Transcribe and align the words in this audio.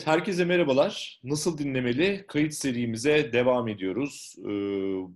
Evet, 0.00 0.06
herkese 0.06 0.44
merhabalar. 0.44 1.20
Nasıl 1.24 1.58
dinlemeli? 1.58 2.24
Kayıt 2.28 2.54
serimize 2.54 3.32
devam 3.32 3.68
ediyoruz. 3.68 4.34
Ee, 4.38 4.48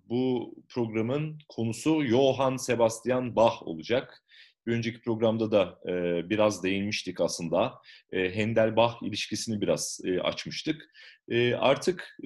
bu 0.09 0.55
programın 0.69 1.39
konusu 1.48 2.05
Johann 2.05 2.57
Sebastian 2.57 3.37
Bach 3.37 3.62
olacak. 3.62 4.23
Bir 4.66 4.73
önceki 4.73 5.01
programda 5.01 5.51
da 5.51 5.79
e, 5.89 5.93
biraz 6.30 6.62
değinmiştik 6.65 7.20
aslında. 7.20 7.75
E, 8.12 8.41
Handel-Bach 8.41 8.95
ilişkisini 9.02 9.61
biraz 9.61 10.01
e, 10.05 10.20
açmıştık. 10.20 10.83
E, 11.28 11.55
artık 11.55 12.16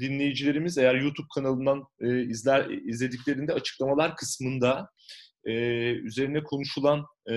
dinleyicilerimiz 0.00 0.78
eğer 0.78 0.94
YouTube 0.94 1.28
kanalından 1.34 1.84
izler 2.30 2.70
izlediklerinde 2.70 3.52
açıklamalar 3.52 4.16
kısmında 4.16 4.90
e, 5.46 5.52
üzerine 5.92 6.42
konuşulan 6.42 7.06
e, 7.30 7.34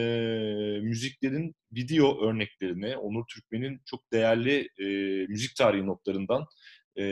müziklerin 0.82 1.56
video 1.72 2.22
örneklerini, 2.22 2.98
Onur 2.98 3.24
Türkmen'in 3.34 3.82
çok 3.86 4.14
değerli 4.14 4.70
e, 4.80 4.86
müzik 5.28 5.56
tarihi 5.56 5.86
notlarından 5.86 6.46
e, 7.00 7.06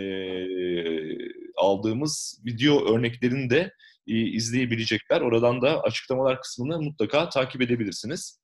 aldığımız 1.57 2.41
video 2.45 2.95
örneklerini 2.95 3.49
de 3.49 3.71
e, 4.07 4.13
izleyebilecekler. 4.13 5.21
Oradan 5.21 5.61
da 5.61 5.81
açıklamalar 5.81 6.41
kısmını 6.41 6.81
mutlaka 6.81 7.29
takip 7.29 7.61
edebilirsiniz. 7.61 8.39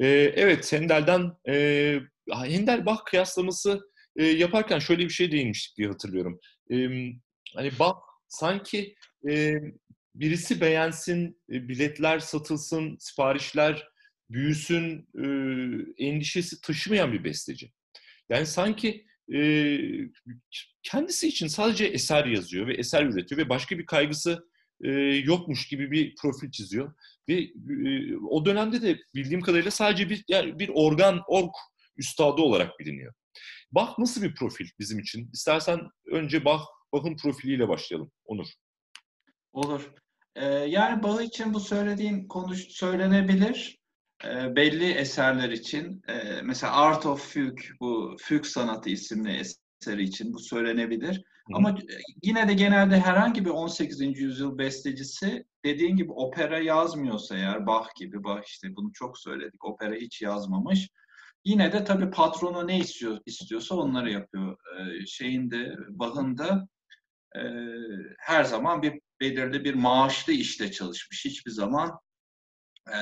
E, 0.00 0.06
evet, 0.36 0.72
Hendel'den 0.72 1.32
e, 1.48 1.54
Hendel-Bach 2.30 3.04
kıyaslaması 3.06 3.80
e, 4.16 4.24
yaparken 4.24 4.78
şöyle 4.78 5.04
bir 5.04 5.10
şey 5.10 5.32
değinmiştik 5.32 5.76
diye 5.76 5.88
hatırlıyorum. 5.88 6.40
E, 6.72 6.76
hani 7.56 7.78
Bach 7.78 7.98
sanki 8.28 8.94
birisi 10.14 10.60
beğensin, 10.60 11.42
e, 11.52 11.68
biletler 11.68 12.18
satılsın, 12.18 12.96
siparişler 13.00 13.88
büyüsün 14.30 15.08
e, 15.18 15.24
endişesi 16.06 16.60
taşımayan 16.60 17.12
bir 17.12 17.24
besteci. 17.24 17.72
Yani 18.28 18.46
sanki 18.46 19.06
e, 19.34 19.78
kendisi 20.82 21.28
için 21.28 21.46
sadece 21.46 21.84
eser 21.84 22.26
yazıyor 22.26 22.66
ve 22.66 22.74
eser 22.74 23.04
üretiyor 23.04 23.40
ve 23.40 23.48
başka 23.48 23.78
bir 23.78 23.86
kaygısı 23.86 24.52
yokmuş 25.24 25.68
gibi 25.68 25.90
bir 25.90 26.14
profil 26.16 26.50
çiziyor. 26.50 26.94
Ve 27.28 27.48
o 28.30 28.44
dönemde 28.44 28.82
de 28.82 28.98
bildiğim 29.14 29.40
kadarıyla 29.40 29.70
sadece 29.70 30.10
bir 30.10 30.24
yani 30.28 30.58
bir 30.58 30.70
organ, 30.74 31.22
org 31.28 31.50
üstadı 31.96 32.42
olarak 32.42 32.80
biliniyor. 32.80 33.14
Bach 33.72 33.98
nasıl 33.98 34.22
bir 34.22 34.34
profil 34.34 34.66
bizim 34.78 34.98
için? 34.98 35.30
İstersen 35.32 35.80
önce 36.06 36.44
Bach, 36.44 36.62
Bach'ın 36.92 37.16
profiliyle 37.16 37.68
başlayalım. 37.68 38.12
Onur. 38.24 38.46
Olur. 39.52 39.92
Ee, 40.36 40.46
yani 40.46 41.02
Bach 41.02 41.22
için 41.22 41.54
bu 41.54 41.60
söylediğin 41.60 42.28
konuş 42.28 42.68
söylenebilir. 42.68 43.78
Ee, 44.24 44.56
belli 44.56 44.92
eserler 44.92 45.50
için. 45.50 46.02
Ee, 46.08 46.42
mesela 46.42 46.72
Art 46.72 47.06
of 47.06 47.32
Fugue, 47.32 47.64
bu 47.80 48.16
Fugue 48.20 48.50
Sanatı 48.50 48.90
isimli 48.90 49.30
eseri 49.30 50.02
için 50.02 50.34
bu 50.34 50.38
söylenebilir. 50.38 51.16
Hı. 51.16 51.54
Ama 51.54 51.78
yine 52.22 52.48
de 52.48 52.54
genelde 52.54 53.00
herhangi 53.00 53.44
bir 53.44 53.50
18. 53.50 54.00
yüzyıl 54.00 54.58
bestecisi 54.58 55.44
dediğin 55.64 55.96
gibi 55.96 56.12
opera 56.12 56.58
yazmıyorsa 56.58 57.36
eğer 57.36 57.66
Bach 57.66 57.86
gibi, 57.96 58.24
Bach 58.24 58.44
işte 58.46 58.76
bunu 58.76 58.92
çok 58.92 59.18
söyledik, 59.18 59.64
opera 59.64 59.94
hiç 59.94 60.22
yazmamış. 60.22 60.88
Yine 61.44 61.72
de 61.72 61.84
tabii 61.84 62.10
patronu 62.10 62.66
ne 62.66 62.78
istiyor 62.78 63.18
istiyorsa 63.26 63.74
onları 63.74 64.10
yapıyor. 64.10 64.56
Ee, 64.78 65.06
şeyinde, 65.06 65.76
Bach'ın 65.88 66.38
da 66.38 66.68
e, 67.36 67.42
her 68.18 68.44
zaman 68.44 68.82
bir 68.82 69.00
belirli 69.22 69.64
bir 69.64 69.74
maaşlı 69.74 70.32
işte 70.32 70.72
çalışmış. 70.72 71.24
Hiçbir 71.24 71.50
zaman 71.50 71.98
e, 72.88 72.98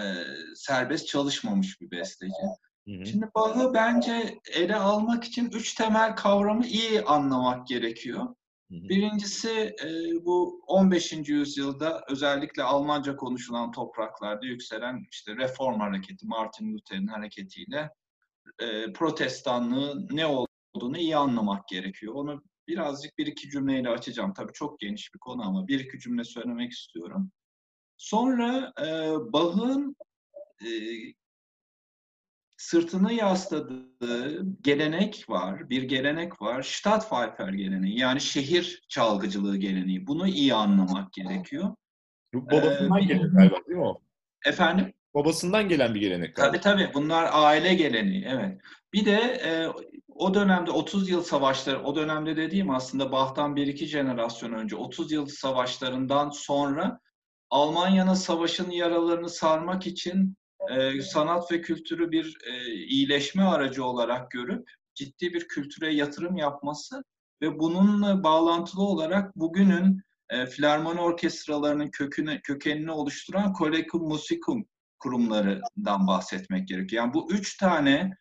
serbest 0.55 1.09
çalışmamış 1.09 1.81
bir 1.81 1.91
besteci. 1.91 2.43
Hı 2.89 2.95
hı. 2.95 3.07
Şimdi 3.07 3.27
Bach'ı 3.35 3.75
bence 3.75 4.39
ele 4.53 4.77
almak 4.77 5.25
için 5.25 5.51
üç 5.51 5.75
temel 5.75 6.17
kavramı 6.17 6.67
iyi 6.67 7.03
anlamak 7.03 7.67
gerekiyor. 7.67 8.23
Hı 8.71 8.77
hı. 8.77 8.89
Birincisi 8.89 9.51
e, 9.85 9.89
bu 10.25 10.63
15. 10.67 11.13
yüzyılda 11.13 12.05
özellikle 12.09 12.63
Almanca 12.63 13.17
konuşulan 13.17 13.73
topraklarda 13.73 14.47
yükselen 14.47 15.07
işte 15.11 15.37
reform 15.37 15.81
hareketi, 15.81 16.27
Martin 16.27 16.75
Luther'in 16.75 17.07
hareketiyle 17.07 17.91
e, 18.59 18.93
protestanlığı 18.93 20.07
ne 20.11 20.27
olduğunu 20.27 20.99
iyi 20.99 21.17
anlamak 21.17 21.69
gerekiyor. 21.69 22.15
Onu 22.15 22.43
birazcık 22.71 23.19
bir 23.19 23.27
iki 23.27 23.51
cümleyle 23.51 23.89
açacağım. 23.89 24.33
Tabii 24.35 24.53
çok 24.53 24.81
geniş 24.81 25.15
bir 25.15 25.19
konu 25.19 25.43
ama 25.43 25.69
bir 25.69 25.81
iki 25.81 25.99
cümle 25.99 26.25
söylemek 26.25 26.73
istiyorum. 26.73 27.33
Sonra 27.97 28.73
e, 28.81 29.13
Bach'ın 29.33 29.97
e, 30.65 30.69
sırtını 32.57 33.13
yasladığı 33.13 34.47
gelenek 34.63 35.25
var, 35.29 35.71
bir 35.71 35.83
gelenek 35.83 36.43
var. 36.43 36.63
Stadtpfeifer 36.63 37.53
geleneği 37.53 37.99
yani 37.99 38.21
şehir 38.21 38.83
çalgıcılığı 38.89 39.57
geleneği. 39.57 40.07
Bunu 40.07 40.29
iyi 40.29 40.55
anlamak 40.55 41.13
gerekiyor. 41.13 41.75
Babasından 42.35 43.03
ee, 43.03 43.05
gelen 43.05 43.35
galiba 43.35 43.57
değil 43.67 43.79
mi 43.79 43.85
o? 43.85 44.01
Efendim? 44.47 44.93
Babasından 45.15 45.69
gelen 45.69 45.95
bir 45.95 46.01
gelenek 46.01 46.37
galiba. 46.37 46.53
Tabii 46.53 46.61
tabii 46.61 46.95
bunlar 46.95 47.29
aile 47.33 47.75
geleneği 47.75 48.25
evet. 48.29 48.61
Bir 48.93 49.05
de 49.05 49.17
e, 49.45 49.69
o 50.21 50.35
dönemde 50.35 50.71
30 50.71 51.09
yıl 51.09 51.23
savaşları, 51.23 51.83
o 51.83 51.97
dönemde 51.97 52.37
dediğim 52.37 52.71
aslında 52.71 53.13
Bach'tan 53.13 53.57
bir 53.57 53.67
iki 53.67 53.87
jenerasyon 53.87 54.53
önce 54.53 54.77
30 54.77 55.13
yıl 55.13 55.27
savaşlarından 55.27 56.31
sonra 56.31 57.01
Almanya'nın 57.51 58.15
savaşın 58.15 58.71
yaralarını 58.71 59.29
sarmak 59.29 59.87
için 59.87 60.37
e, 60.71 61.03
sanat 61.03 61.53
ve 61.53 61.61
kültürü 61.61 62.11
bir 62.11 62.39
e, 62.47 62.75
iyileşme 62.75 63.43
aracı 63.43 63.85
olarak 63.85 64.31
görüp 64.31 64.71
ciddi 64.95 65.35
bir 65.35 65.49
kültüre 65.49 65.95
yatırım 65.95 66.37
yapması 66.37 67.05
ve 67.43 67.59
bununla 67.59 68.25
bağlantılı 68.25 68.83
olarak 68.83 69.37
bugünün 69.37 70.03
e, 70.31 70.47
filarmoni 70.47 71.01
orkestralarının 71.01 71.91
köküne, 71.91 72.41
kökenini 72.41 72.91
oluşturan 72.91 73.55
Collegium 73.59 74.09
Musicum 74.09 74.67
kurumlarından 74.99 76.07
bahsetmek 76.07 76.69
gerekiyor. 76.69 77.03
Yani 77.03 77.15
bu 77.15 77.33
üç 77.33 77.57
tane 77.57 78.20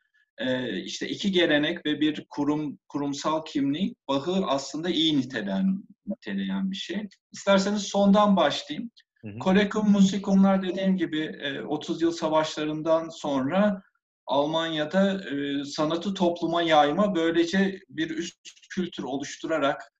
işte 0.84 1.10
iki 1.10 1.32
gelenek 1.32 1.86
ve 1.86 2.02
bir 2.02 2.26
kurum 2.30 2.80
kurumsal 2.88 3.46
kimlik 3.46 4.08
Bach'ı 4.08 4.46
aslında 4.46 4.90
iyi 4.90 5.18
niteleyen, 5.18 5.84
niteleyen 6.08 6.72
bir 6.72 6.76
şey. 6.76 7.08
İsterseniz 7.32 7.82
sondan 7.82 8.36
başlayayım. 8.36 8.92
Kolekum 9.40 9.92
Musikumlar 9.92 10.64
dediğim 10.64 10.98
gibi 10.98 11.40
30 11.68 12.02
yıl 12.02 12.12
savaşlarından 12.12 13.10
sonra 13.10 13.82
Almanya'da 14.26 15.22
sanatı 15.66 16.14
topluma 16.14 16.62
yayma 16.62 17.16
böylece 17.16 17.80
bir 17.90 18.10
üst 18.10 18.38
kültür 18.70 19.04
oluşturarak 19.04 19.94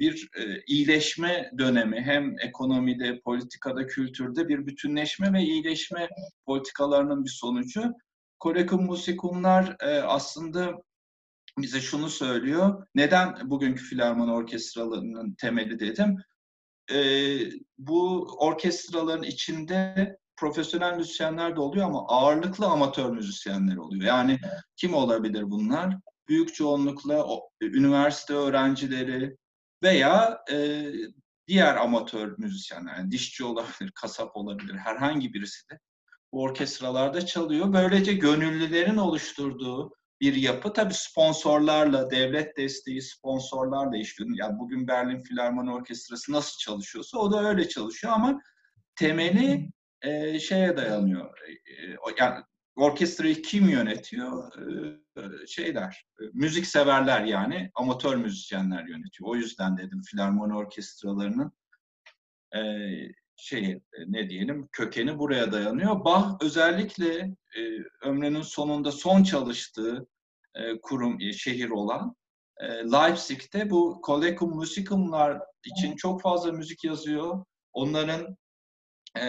bir 0.00 0.28
iyileşme 0.66 1.50
dönemi 1.58 2.00
hem 2.00 2.34
ekonomide, 2.40 3.20
politikada, 3.20 3.86
kültürde 3.86 4.48
bir 4.48 4.66
bütünleşme 4.66 5.32
ve 5.32 5.42
iyileşme 5.42 6.08
politikalarının 6.46 7.24
bir 7.24 7.30
sonucu. 7.30 7.92
Kolekum 8.42 8.84
Musikumlar 8.84 9.76
aslında 10.06 10.82
bize 11.58 11.80
şunu 11.80 12.08
söylüyor. 12.08 12.86
Neden 12.94 13.50
bugünkü 13.50 13.84
filarmoni 13.84 14.32
orkestralarının 14.32 15.34
temeli 15.34 15.80
dedim? 15.80 16.18
e, 16.90 17.38
bu 17.78 18.28
orkestraların 18.38 19.22
içinde 19.22 20.16
profesyonel 20.36 20.96
müzisyenler 20.96 21.56
de 21.56 21.60
oluyor 21.60 21.86
ama 21.86 22.06
ağırlıklı 22.08 22.66
amatör 22.66 23.10
müzisyenler 23.10 23.76
oluyor. 23.76 24.04
Yani 24.04 24.38
kim 24.76 24.94
olabilir 24.94 25.50
bunlar? 25.50 25.96
Büyük 26.28 26.54
çoğunlukla 26.54 27.24
o, 27.26 27.50
üniversite 27.62 28.34
öğrencileri 28.34 29.36
veya 29.82 30.38
e, 30.52 30.86
diğer 31.48 31.76
amatör 31.76 32.38
müzisyenler, 32.38 32.96
yani 32.96 33.10
dişçi 33.10 33.44
olabilir, 33.44 33.92
kasap 33.94 34.36
olabilir, 34.36 34.74
herhangi 34.74 35.34
birisi 35.34 35.70
de 35.70 35.78
orkestralarda 36.32 37.26
çalıyor. 37.26 37.72
Böylece 37.72 38.12
gönüllülerin 38.12 38.96
oluşturduğu 38.96 39.92
bir 40.20 40.34
yapı. 40.34 40.72
Tabii 40.72 40.94
sponsorlarla, 40.94 42.10
devlet 42.10 42.56
desteği 42.56 43.02
sponsorlarla 43.02 43.96
işliyor. 43.96 44.30
Yani 44.34 44.58
bugün 44.58 44.88
Berlin 44.88 45.20
Filarmoni 45.20 45.72
Orkestrası 45.72 46.32
nasıl 46.32 46.58
çalışıyorsa 46.58 47.18
o 47.18 47.32
da 47.32 47.48
öyle 47.48 47.68
çalışıyor 47.68 48.12
ama 48.12 48.40
temeli 48.96 49.70
e, 50.02 50.40
şeye 50.40 50.76
dayanıyor. 50.76 51.38
E, 51.48 51.96
yani 52.18 52.44
orkestrayı 52.76 53.42
kim 53.42 53.68
yönetiyor? 53.68 54.52
E, 54.58 55.46
şeyler, 55.46 56.06
e, 56.20 56.24
müzik 56.32 56.66
severler 56.66 57.24
yani 57.24 57.70
amatör 57.74 58.16
müzisyenler 58.16 58.86
yönetiyor. 58.86 59.30
O 59.30 59.36
yüzden 59.36 59.76
dedim 59.78 60.02
filarmoni 60.02 60.56
orkestralarının 60.56 61.52
e, 62.54 62.60
şey 63.42 63.80
ne 64.06 64.30
diyelim 64.30 64.68
kökeni 64.72 65.18
buraya 65.18 65.52
dayanıyor. 65.52 66.04
Bach 66.04 66.36
özellikle 66.42 67.18
e, 67.56 67.60
ömrünün 68.02 68.42
sonunda 68.42 68.92
son 68.92 69.22
çalıştığı 69.22 70.06
e, 70.54 70.80
kurum, 70.80 71.20
e, 71.20 71.32
şehir 71.32 71.70
olan 71.70 72.16
e, 72.60 72.66
Leipzig'te 72.66 73.70
bu 73.70 74.02
Collegium 74.06 74.54
Musicumlar 74.54 75.40
için 75.64 75.96
çok 75.96 76.22
fazla 76.22 76.52
müzik 76.52 76.84
yazıyor. 76.84 77.44
Onların 77.72 78.36
e, 79.16 79.24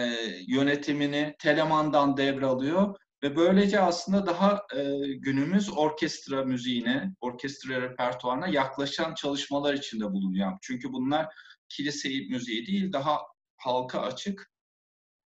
yönetimini 0.46 1.34
Telemann'dan 1.38 2.16
devralıyor 2.16 2.96
Ve 3.22 3.36
böylece 3.36 3.80
aslında 3.80 4.26
daha 4.26 4.62
e, 4.76 4.82
günümüz 5.14 5.70
orkestra 5.78 6.44
müziğine, 6.44 7.14
orkestra 7.20 7.80
repertuarına 7.80 8.48
yaklaşan 8.48 9.14
çalışmalar 9.14 9.74
içinde 9.74 10.04
bulunuyor. 10.12 10.58
Çünkü 10.62 10.92
bunlar 10.92 11.26
kilise 11.68 12.08
müziği 12.08 12.66
değil, 12.66 12.92
daha 12.92 13.18
halka 13.64 14.00
açık 14.00 14.50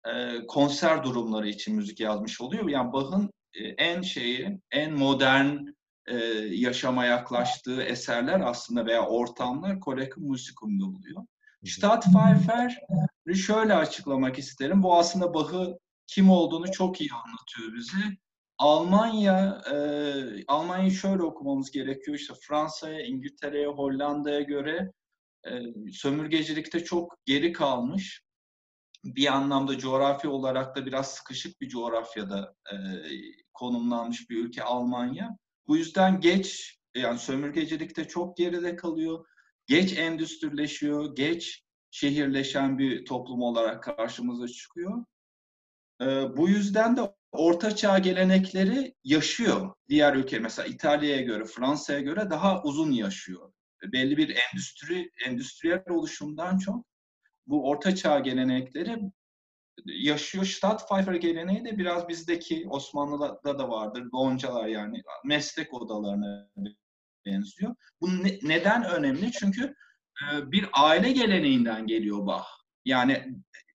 e, 0.06 0.46
konser 0.48 1.04
durumları 1.04 1.50
için 1.50 1.76
müzik 1.76 2.00
yazmış 2.00 2.42
oluyor. 2.42 2.70
Yani 2.70 2.94
Bach'ın 2.94 3.32
e, 3.54 3.64
en 3.64 4.02
şeyi, 4.02 4.60
en 4.72 4.94
modern 4.94 5.58
e, 6.08 6.16
yaşama 6.52 7.06
yaklaştığı 7.06 7.82
eserler 7.82 8.40
aslında 8.40 8.86
veya 8.86 9.06
ortamlar 9.08 9.80
Kollegium 9.80 10.28
Musicum'da 10.28 10.86
oluyor. 10.86 11.26
Stadtpfeifer'i 11.66 13.38
şöyle 13.38 13.74
açıklamak 13.74 14.40
isterim. 14.40 14.84
Bu 14.84 14.98
aslında 14.98 15.34
Bach'ı 15.34 15.78
kim 16.08 16.30
olduğunu 16.30 16.72
çok 16.72 17.02
iyi 17.02 17.10
anlatıyor 17.14 17.74
bize. 17.74 18.18
Almanya, 18.58 19.62
e, 19.74 19.76
Almanya'yı 20.48 20.92
şöyle 20.92 21.24
okumamız 21.24 21.72
gerekiyor. 21.72 22.18
İşte 22.18 22.34
Fransa'ya, 22.42 23.00
İngiltere'ye, 23.06 23.68
Hollanda'ya 23.68 24.42
göre 24.42 24.92
e, 25.48 25.52
sömürgecilikte 25.92 26.84
çok 26.84 27.18
geri 27.26 27.54
kalmış. 27.54 28.25
Bir 29.06 29.34
anlamda 29.34 29.78
coğrafi 29.78 30.28
olarak 30.28 30.76
da 30.76 30.86
biraz 30.86 31.12
sıkışık 31.12 31.62
bir 31.62 31.70
coğrafyada 31.70 32.56
e, 32.72 32.76
konumlanmış 33.54 34.30
bir 34.30 34.46
ülke 34.46 34.64
Almanya. 34.64 35.38
Bu 35.68 35.78
yüzden 35.78 36.20
geç, 36.22 36.78
yani 36.96 37.20
sömürgecilikte 37.20 38.08
çok 38.08 38.38
geride 38.38 38.76
kalıyor. 38.76 39.26
Geç 39.66 39.98
endüstrileşiyor, 39.98 41.16
geç 41.16 41.64
şehirleşen 41.92 42.78
bir 42.78 43.06
toplum 43.06 43.42
olarak 43.42 43.84
karşımıza 43.84 44.48
çıkıyor. 44.48 45.06
E, 46.02 46.06
bu 46.38 46.50
yüzden 46.50 46.98
de 46.98 47.02
Orta 47.32 47.76
Çağ 47.76 48.00
gelenekleri 48.00 48.94
yaşıyor. 49.04 49.74
Diğer 49.90 50.16
ülke 50.16 50.40
mesela 50.40 50.68
İtalya'ya 50.68 51.22
göre, 51.22 51.46
Fransa'ya 51.46 52.00
göre 52.00 52.30
daha 52.30 52.64
uzun 52.64 52.92
yaşıyor. 52.92 53.54
Belli 53.84 54.18
bir 54.18 54.30
endüstri, 54.30 55.12
endüstriyel 55.26 55.84
oluşumdan 55.90 56.58
çok 56.58 56.86
bu 57.48 57.70
Orta 57.70 57.96
Çağ 57.96 58.20
gelenekleri 58.20 59.00
yaşıyor. 59.86 60.46
Stadtpfeifer 60.46 61.16
geleneği 61.16 61.66
de 61.66 61.78
biraz 61.78 62.08
bizdeki 62.08 62.66
Osmanlı'da 62.70 63.60
da 63.60 63.70
vardır. 63.70 64.04
Loncalar 64.14 64.68
yani 64.68 65.02
meslek 65.24 65.74
odalarına 65.74 66.50
benziyor. 67.26 67.76
Bu 68.02 68.24
ne, 68.24 68.40
neden 68.42 68.84
önemli? 68.84 69.32
Çünkü 69.32 69.76
e, 70.24 70.52
bir 70.52 70.70
aile 70.74 71.12
geleneğinden 71.12 71.88
geliyor 71.88 72.26
Bach. 72.26 72.46
Yani 72.86 73.26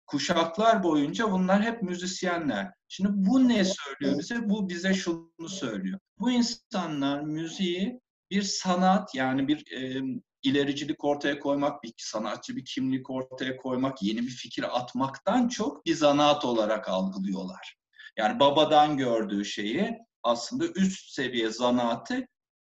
kuşaklar 0.07 0.83
boyunca 0.83 1.33
bunlar 1.33 1.63
hep 1.63 1.83
müzisyenler. 1.83 2.73
Şimdi 2.89 3.11
bu 3.13 3.49
ne 3.49 3.65
söylüyor 3.65 4.19
bize? 4.19 4.49
Bu 4.49 4.69
bize 4.69 4.95
şunu 4.95 5.49
söylüyor. 5.49 5.99
Bu 6.19 6.31
insanlar 6.31 7.21
müziği 7.21 8.01
bir 8.31 8.43
sanat 8.43 9.15
yani 9.15 9.49
bir 9.49 9.73
e, 9.73 10.03
ilericilik 10.43 11.05
ortaya 11.05 11.39
koymak, 11.39 11.83
bir 11.83 11.93
sanatçı 11.97 12.57
bir 12.57 12.65
kimlik 12.65 13.11
ortaya 13.11 13.57
koymak, 13.57 14.03
yeni 14.03 14.23
bir 14.23 14.31
fikir 14.31 14.79
atmaktan 14.79 15.49
çok 15.49 15.87
bir 15.87 15.95
zanaat 15.95 16.45
olarak 16.45 16.89
algılıyorlar. 16.89 17.77
Yani 18.17 18.41
babadan 18.41 18.97
gördüğü 18.97 19.45
şeyi 19.45 19.99
aslında 20.23 20.67
üst 20.67 21.11
seviye 21.11 21.51
zanaatı 21.51 22.27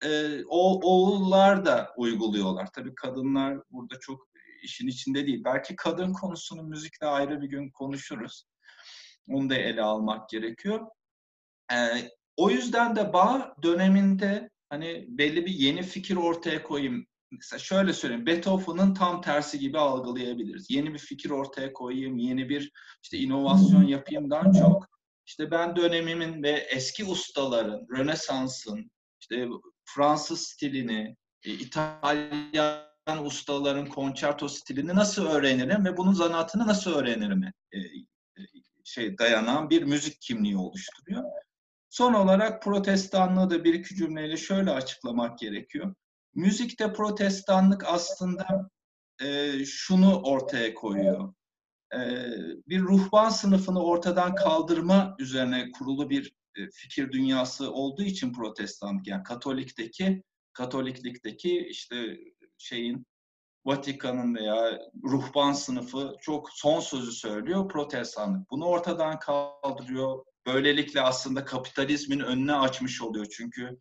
e, 0.04 0.42
o 0.44 0.80
oğullar 0.82 1.66
da 1.66 1.92
uyguluyorlar. 1.96 2.68
Tabii 2.72 2.94
kadınlar 2.94 3.58
burada 3.70 3.98
çok 4.00 4.30
işin 4.62 4.88
içinde 4.88 5.26
değil. 5.26 5.44
Belki 5.44 5.76
kadın 5.76 6.12
konusunu 6.12 6.62
müzikle 6.62 7.06
ayrı 7.06 7.42
bir 7.42 7.48
gün 7.48 7.70
konuşuruz. 7.70 8.44
Onu 9.28 9.50
da 9.50 9.54
ele 9.54 9.82
almak 9.82 10.28
gerekiyor. 10.28 10.86
Ee, 11.72 11.76
o 12.36 12.50
yüzden 12.50 12.96
de 12.96 13.12
bağ 13.12 13.54
döneminde 13.62 14.50
hani 14.68 15.06
belli 15.08 15.46
bir 15.46 15.52
yeni 15.52 15.82
fikir 15.82 16.16
ortaya 16.16 16.62
koyayım. 16.62 17.06
Mesela 17.30 17.60
şöyle 17.60 17.92
söyleyeyim, 17.92 18.26
Beethoven'ın 18.26 18.94
tam 18.94 19.22
tersi 19.22 19.58
gibi 19.58 19.78
algılayabiliriz. 19.78 20.70
Yeni 20.70 20.94
bir 20.94 20.98
fikir 20.98 21.30
ortaya 21.30 21.72
koyayım, 21.72 22.18
yeni 22.18 22.48
bir 22.48 22.72
işte 23.02 23.18
inovasyon 23.18 23.82
yapayımdan 23.82 24.52
çok 24.52 24.90
işte 25.30 25.50
ben 25.50 25.76
dönemimin 25.76 26.42
ve 26.42 26.50
eski 26.50 27.04
ustaların, 27.04 27.86
Rönesans'ın, 27.96 28.90
işte 29.20 29.48
Fransız 29.84 30.40
stilini, 30.40 31.16
e, 31.42 31.52
İtalyan 31.52 33.24
ustaların 33.24 33.86
konçerto 33.86 34.48
stilini 34.48 34.94
nasıl 34.94 35.26
öğrenirim 35.26 35.84
ve 35.84 35.96
bunun 35.96 36.12
zanaatını 36.12 36.66
nasıl 36.66 36.94
öğrenirim 36.94 37.44
e, 37.72 37.78
e, 37.78 37.82
şey 38.84 39.18
dayanan 39.18 39.70
bir 39.70 39.82
müzik 39.82 40.20
kimliği 40.20 40.56
oluşturuyor. 40.56 41.24
Son 41.90 42.14
olarak 42.14 42.62
protestanlığı 42.62 43.50
da 43.50 43.64
bir 43.64 43.74
iki 43.74 43.94
cümleyle 43.96 44.36
şöyle 44.36 44.70
açıklamak 44.70 45.38
gerekiyor. 45.38 45.94
Müzikte 46.34 46.92
protestanlık 46.92 47.84
aslında 47.86 48.70
e, 49.22 49.64
şunu 49.64 50.22
ortaya 50.22 50.74
koyuyor. 50.74 51.34
E, 51.94 51.98
bir 52.68 52.80
ruhban 52.80 53.28
sınıfını 53.28 53.82
ortadan 53.82 54.34
kaldırma 54.34 55.16
üzerine 55.18 55.72
kurulu 55.72 56.10
bir 56.10 56.32
e, 56.56 56.70
fikir 56.70 57.12
dünyası 57.12 57.72
olduğu 57.72 58.02
için 58.02 58.32
protestanlık 58.32 59.06
yani 59.06 59.22
Katolik'teki 59.22 60.22
Katoliklikteki 60.52 61.66
işte 61.66 62.18
şeyin 62.58 63.06
Vatikan'ın 63.64 64.34
veya 64.34 64.78
ruhban 65.04 65.52
sınıfı 65.52 66.16
çok 66.20 66.50
son 66.52 66.80
sözü 66.80 67.12
söylüyor 67.12 67.68
protestanlık. 67.68 68.50
Bunu 68.50 68.64
ortadan 68.64 69.18
kaldırıyor. 69.18 70.24
Böylelikle 70.46 71.00
aslında 71.00 71.44
kapitalizmin 71.44 72.20
önüne 72.20 72.54
açmış 72.54 73.02
oluyor. 73.02 73.26
Çünkü 73.30 73.78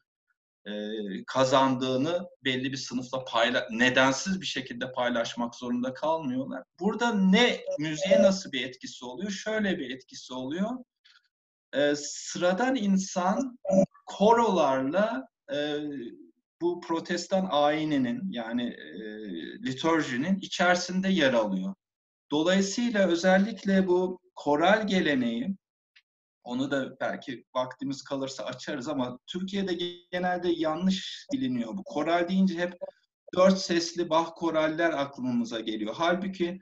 e, 0.70 1.24
kazandığını 1.28 2.30
belli 2.44 2.72
bir 2.72 2.78
sınıfla 2.78 3.26
payla 3.26 3.68
nedensiz 3.72 4.42
bir 4.42 4.46
şekilde 4.46 4.92
paylaşmak 4.92 5.56
zorunda 5.56 5.94
kalmıyorlar. 5.94 6.64
Burada 6.80 7.14
ne 7.14 7.60
müziğe 7.80 8.24
nasıl 8.24 8.52
bir 8.52 8.68
etkisi 8.68 9.06
oluyor? 9.06 9.32
Şöyle 9.32 9.78
bir 9.80 9.90
etkisi 9.90 10.34
oluyor. 10.34 10.70
E, 11.74 11.94
sıradan 11.96 12.76
insan 12.76 13.60
korolarla 14.06 15.28
e, 15.54 15.78
bu 16.62 16.82
protestan 16.82 17.48
ayininin 17.52 18.32
yani 18.32 18.64
e, 18.64 19.00
liturjinin 19.64 20.40
içerisinde 20.40 21.10
yer 21.10 21.34
alıyor. 21.34 21.74
Dolayısıyla 22.32 23.08
özellikle 23.08 23.88
bu 23.88 24.20
koral 24.36 24.88
geleneği, 24.88 25.56
onu 26.50 26.72
da 26.72 27.00
belki 27.00 27.46
vaktimiz 27.56 28.04
kalırsa 28.04 28.44
açarız 28.44 28.88
ama 28.88 29.20
Türkiye'de 29.28 29.74
genelde 30.12 30.50
yanlış 30.50 31.28
biliniyor 31.34 31.78
bu. 31.78 31.84
Koral 31.84 32.30
deyince 32.30 32.60
hep 32.60 32.74
dört 33.36 33.58
sesli 33.58 34.10
Bach 34.10 34.30
koraller 34.36 34.90
aklımıza 34.90 35.60
geliyor. 35.60 35.96
Halbuki 35.98 36.62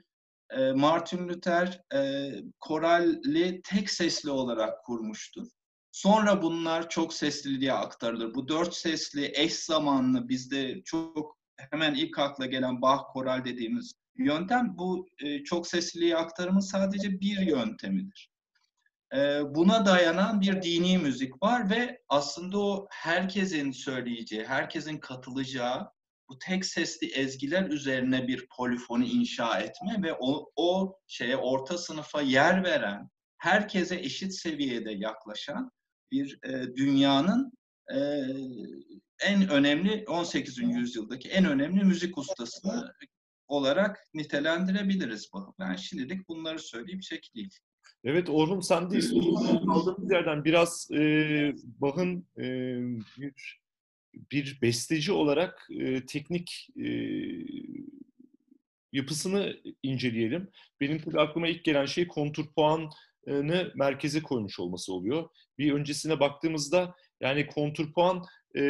e, 0.50 0.72
Martin 0.72 1.28
Luther 1.28 1.80
e, 1.94 2.30
koralli 2.60 3.60
tek 3.64 3.90
sesli 3.90 4.30
olarak 4.30 4.84
kurmuştur. 4.84 5.46
Sonra 5.92 6.42
bunlar 6.42 6.88
çok 6.88 7.14
sesli 7.14 7.60
diye 7.60 7.72
aktarılır. 7.72 8.34
Bu 8.34 8.48
dört 8.48 8.74
sesli 8.74 9.32
eş 9.34 9.54
zamanlı 9.54 10.28
bizde 10.28 10.82
çok 10.84 11.38
hemen 11.56 11.94
ilk 11.94 12.18
akla 12.18 12.46
gelen 12.46 12.82
Bach 12.82 13.02
koral 13.12 13.44
dediğimiz 13.44 13.92
yöntem 14.16 14.78
bu 14.78 15.06
e, 15.18 15.44
çok 15.44 15.66
sesliliği 15.66 16.16
aktarımın 16.16 16.60
sadece 16.60 17.20
bir 17.20 17.38
yöntemidir. 17.38 18.30
E, 19.14 19.40
buna 19.54 19.86
dayanan 19.86 20.40
bir 20.40 20.62
dini 20.62 20.98
müzik 20.98 21.42
var 21.42 21.70
ve 21.70 22.02
aslında 22.08 22.58
o 22.58 22.86
herkesin 22.90 23.70
söyleyeceği, 23.70 24.44
herkesin 24.44 24.98
katılacağı 24.98 25.90
bu 26.28 26.38
tek 26.38 26.64
sesli 26.64 27.06
ezgiler 27.06 27.70
üzerine 27.70 28.28
bir 28.28 28.46
polifoni 28.56 29.08
inşa 29.08 29.60
etme 29.60 30.02
ve 30.02 30.14
o, 30.20 30.50
o 30.56 30.98
şeye 31.06 31.36
orta 31.36 31.78
sınıfa 31.78 32.22
yer 32.22 32.64
veren, 32.64 33.10
herkese 33.38 33.96
eşit 33.96 34.34
seviyede 34.34 34.92
yaklaşan 34.92 35.70
bir 36.12 36.38
e, 36.44 36.76
dünyanın 36.76 37.52
e, 37.94 37.98
en 39.20 39.48
önemli 39.48 40.04
18. 40.08 40.58
yüzyıldaki 40.58 41.28
en 41.28 41.44
önemli 41.44 41.84
müzik 41.84 42.18
ustasını 42.18 42.92
olarak 43.48 43.98
nitelendirebiliriz. 44.14 45.30
Ben 45.58 45.76
şimdilik 45.76 46.28
bunları 46.28 46.58
söyleyip 46.58 47.02
çekileyim. 47.02 47.50
Evet 48.04 48.30
Orhun 48.30 48.60
sen 48.60 48.90
de 48.90 49.00
kaldığımız 49.66 50.10
yerden 50.10 50.44
biraz 50.44 50.90
e, 50.90 51.52
Bach'ın 51.64 52.26
e, 52.38 52.44
bir, 53.18 53.60
bir 54.32 54.58
besteci 54.62 55.12
olarak 55.12 55.68
e, 55.70 56.06
teknik 56.06 56.68
e, 56.76 56.88
yapısını 58.92 59.56
inceleyelim. 59.82 60.50
Benim 60.80 60.98
tabii 60.98 61.20
aklıma 61.20 61.48
ilk 61.48 61.64
gelen 61.64 61.86
şey 61.86 62.08
kontrpuan 62.08 62.90
merkeze 63.74 64.22
koymuş 64.22 64.60
olması 64.60 64.92
oluyor. 64.92 65.28
Bir 65.58 65.72
öncesine 65.72 66.20
baktığımızda 66.20 66.94
yani 67.20 67.46
kontrpuan 67.46 68.24
e, 68.56 68.62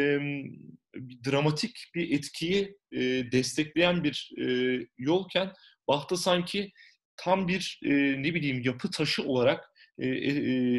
dramatik 1.26 1.90
bir 1.94 2.18
etkiyi 2.18 2.76
e, 2.92 3.00
destekleyen 3.32 4.04
bir 4.04 4.30
e, 4.40 4.78
yolken 4.98 5.52
Bach'ta 5.88 6.16
sanki 6.16 6.72
tam 7.18 7.48
bir 7.48 7.80
e, 7.84 7.92
ne 8.22 8.34
bileyim 8.34 8.62
yapı 8.64 8.90
taşı 8.90 9.22
olarak 9.22 9.72
e, 9.98 10.06
e, 10.06 10.32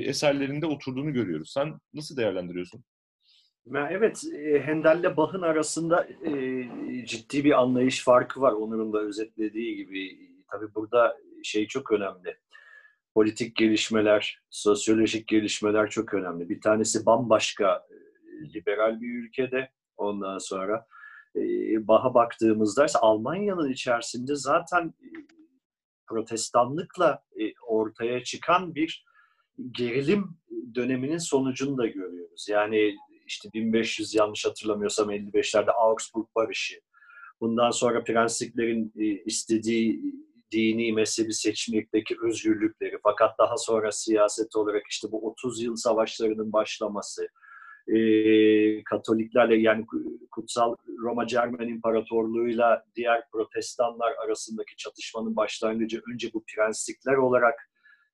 eserlerinde 0.04 0.66
oturduğunu 0.66 1.14
görüyoruz. 1.14 1.52
Sen 1.54 1.80
nasıl 1.94 2.18
değerlendiriyorsun? 2.18 2.84
Evet, 3.76 4.24
e, 4.36 4.60
Hendel'le 4.60 5.18
Bach'ın 5.18 5.42
arasında 5.42 6.08
e, 6.26 6.34
ciddi 7.06 7.44
bir 7.44 7.62
anlayış 7.62 8.04
farkı 8.04 8.42
var. 8.42 8.52
Onur'un 8.52 8.94
da 8.94 9.00
özetlediği 9.00 9.76
gibi. 9.76 10.30
Tabii 10.52 10.76
burada 10.76 11.18
şey 11.44 11.68
çok 11.68 11.92
önemli. 11.92 12.38
Politik 13.14 13.56
gelişmeler, 13.56 14.42
sosyolojik 14.50 15.28
gelişmeler 15.28 15.90
çok 15.90 16.14
önemli. 16.14 16.50
Bir 16.50 16.62
tanesi 16.62 17.06
bambaşka 17.06 17.86
e, 17.90 17.96
liberal 18.54 19.02
bir 19.02 19.24
ülkede. 19.24 19.72
Ondan 19.98 20.38
sonra 20.38 20.86
e, 21.36 21.42
Bach'a 21.88 22.14
baktığımızda 22.14 22.86
ise 22.86 23.00
Almanya'nın 23.00 23.70
içerisinde 23.70 24.36
zaten 24.36 24.94
protestanlıkla 26.10 27.24
ortaya 27.68 28.24
çıkan 28.24 28.76
bir 28.76 29.06
gerilim 29.72 30.38
döneminin 30.76 31.18
sonucunu 31.18 31.78
da 31.78 31.88
görüyoruz. 31.88 32.48
Yani 32.50 32.96
işte 33.26 33.50
1500 33.54 34.16
yanlış 34.16 34.46
hatırlamıyorsam 34.46 35.12
55'lerde 35.12 35.72
Augsburg 35.72 36.28
Barışı. 36.36 36.76
Bundan 37.42 37.72
sonra 37.72 38.04
prensliklerin 38.04 38.94
e, 38.98 39.06
istediği 39.06 40.02
dini 40.52 40.94
mezhebi 40.94 41.34
seçmekteki 41.34 42.16
özgürlükleri 42.24 42.98
fakat 43.04 43.40
daha 43.40 43.58
sonra 43.58 43.92
siyaset 43.92 44.56
olarak 44.56 44.84
işte 44.90 45.12
bu 45.12 45.28
30 45.28 45.62
yıl 45.62 45.76
savaşlarının 45.76 46.54
başlaması, 46.54 47.28
e, 47.96 48.84
Katoliklerle 48.84 49.56
yani 49.56 49.86
Kutsal 50.32 50.76
Roma 51.00 51.28
Cermen 51.28 51.68
İmparatorluğu'yla 51.68 52.86
diğer 52.96 53.24
protestanlar 53.32 54.14
arasındaki 54.26 54.76
çatışmanın 54.78 55.36
başlangıcı 55.36 56.02
önce 56.14 56.30
bu 56.34 56.44
prenslikler 56.56 57.16
olarak 57.16 57.70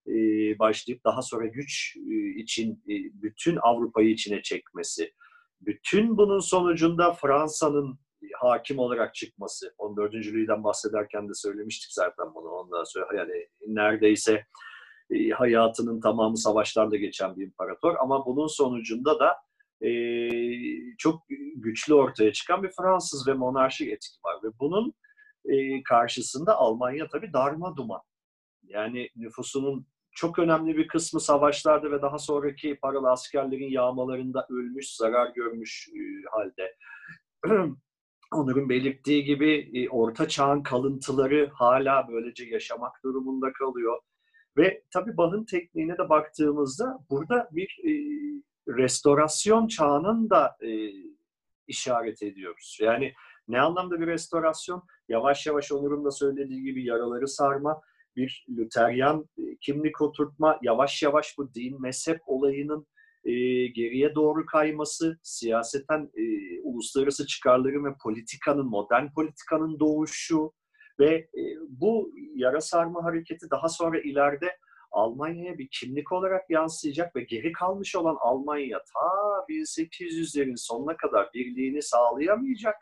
e, 0.07 0.13
başlayıp 0.59 1.03
daha 1.05 1.21
sonra 1.21 1.47
güç 1.47 1.97
e, 1.97 2.39
için 2.41 2.71
e, 2.73 2.93
bütün 3.21 3.57
Avrupa'yı 3.61 4.09
içine 4.09 4.41
çekmesi. 4.41 5.13
Bütün 5.61 6.17
bunun 6.17 6.39
sonucunda 6.39 7.13
Fransa'nın 7.13 7.99
hakim 8.39 8.79
olarak 8.79 9.15
çıkması. 9.15 9.73
14. 9.77 10.13
Louis'den 10.13 10.63
bahsederken 10.63 11.29
de 11.29 11.33
söylemiştik 11.33 11.91
zaten 11.93 12.25
bunu. 12.35 12.49
Ondan 12.49 12.83
sonra 12.83 13.07
yani 13.17 13.47
neredeyse 13.67 14.45
hayatının 15.33 16.01
tamamı 16.01 16.37
savaşlarla 16.37 16.95
geçen 16.95 17.35
bir 17.37 17.45
imparator. 17.45 17.95
Ama 17.99 18.25
bunun 18.25 18.47
sonucunda 18.47 19.19
da 19.19 19.44
e, 19.81 19.89
çok 20.97 21.23
güçlü 21.55 21.93
ortaya 21.93 22.33
çıkan 22.33 22.63
bir 22.63 22.71
Fransız 22.77 23.27
ve 23.27 23.33
monarşik 23.33 23.87
etki 23.87 24.17
var. 24.25 24.35
Ve 24.43 24.47
bunun 24.59 24.93
e, 25.45 25.83
karşısında 25.83 26.55
Almanya 26.55 27.07
tabii 27.07 27.33
darma 27.33 27.75
duman. 27.75 28.01
Yani 28.63 29.09
nüfusunun 29.15 29.87
çok 30.11 30.39
önemli 30.39 30.77
bir 30.77 30.87
kısmı 30.87 31.19
savaşlarda 31.19 31.91
ve 31.91 32.01
daha 32.01 32.19
sonraki 32.19 32.75
paralı 32.81 33.11
askerlerin 33.11 33.69
yağmalarında 33.69 34.47
ölmüş, 34.49 34.95
zarar 34.95 35.33
görmüş 35.35 35.89
e, 35.89 35.99
halde. 36.31 36.75
Onur'un 38.33 38.69
belirttiği 38.69 39.23
gibi 39.23 39.71
e, 39.73 39.89
orta 39.89 40.27
çağın 40.27 40.63
kalıntıları 40.63 41.49
hala 41.53 42.07
böylece 42.11 42.45
yaşamak 42.45 43.03
durumunda 43.03 43.53
kalıyor. 43.53 43.99
Ve 44.57 44.83
tabii 44.93 45.17
Bach'ın 45.17 45.45
tekniğine 45.45 45.97
de 45.97 46.09
baktığımızda 46.09 46.97
burada 47.09 47.49
bir 47.51 47.79
restorasyon 48.67 49.67
çağının 49.67 50.29
da 50.29 50.57
e, 50.61 50.69
işaret 51.67 52.23
ediyoruz. 52.23 52.77
Yani 52.81 53.13
ne 53.47 53.61
anlamda 53.61 53.99
bir 54.01 54.07
restorasyon? 54.07 54.83
Yavaş 55.09 55.47
yavaş 55.47 55.71
Onur'un 55.71 56.05
da 56.05 56.11
söylediği 56.11 56.63
gibi 56.63 56.85
yaraları 56.85 57.27
sarma, 57.27 57.81
bir 58.15 58.45
Luteryan 58.57 59.29
e, 59.37 59.57
kimlik 59.61 60.01
oturtma, 60.01 60.59
yavaş 60.61 61.03
yavaş 61.03 61.37
bu 61.37 61.53
din 61.53 61.81
mezhep 61.81 62.21
olayının 62.25 62.87
e, 63.25 63.31
geriye 63.67 64.15
doğru 64.15 64.45
kayması, 64.45 65.19
siyaseten 65.23 66.11
e, 66.15 66.23
uluslararası 66.61 67.27
çıkarların 67.27 67.85
ve 67.85 67.95
politikanın, 68.03 68.65
modern 68.65 69.13
politikanın 69.15 69.79
doğuşu 69.79 70.51
ve 70.99 71.15
e, 71.15 71.41
bu 71.69 72.11
yara 72.35 72.61
sarma 72.61 73.03
hareketi 73.03 73.49
daha 73.51 73.69
sonra 73.69 73.99
ileride 73.99 74.57
Almanya'ya 74.95 75.57
bir 75.57 75.67
kimlik 75.71 76.11
olarak 76.11 76.49
yansıyacak 76.49 77.15
ve 77.15 77.23
geri 77.23 77.51
kalmış 77.51 77.95
olan 77.95 78.17
Almanya 78.19 78.79
ta 78.93 79.09
1800'lerin 79.49 80.57
sonuna 80.57 80.97
kadar 80.97 81.29
birliğini 81.33 81.81
sağlayamayacak 81.81 82.75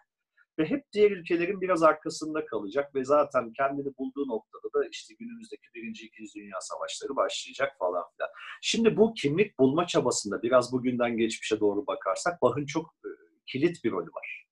ve 0.60 0.66
hep 0.66 0.84
diğer 0.94 1.12
ülkelerin 1.12 1.62
biraz 1.62 1.84
arkasında 1.84 2.46
kalacak 2.46 2.96
ve 2.96 3.06
zaten 3.06 3.54
kendini 3.54 3.98
bulduğu 3.98 4.28
noktada 4.28 4.74
da 4.74 4.88
işte 4.92 5.14
günümüzdeki 5.20 5.68
birinci, 5.76 6.06
ikinci 6.06 6.34
dünya 6.36 6.62
savaşları 6.62 7.16
başlayacak 7.16 7.76
falan 7.80 8.04
filan. 8.16 8.30
Şimdi 8.62 8.98
bu 8.98 9.14
kimlik 9.14 9.60
bulma 9.60 9.88
çabasında 9.88 10.42
biraz 10.42 10.74
bugünden 10.74 11.18
geçmişe 11.18 11.60
doğru 11.60 11.88
bakarsak 11.88 12.42
Bach'ın 12.42 12.66
çok 12.66 12.86
e, 13.06 13.10
kilit 13.46 13.84
bir 13.84 13.92
rolü 13.92 14.10
var. 14.14 14.48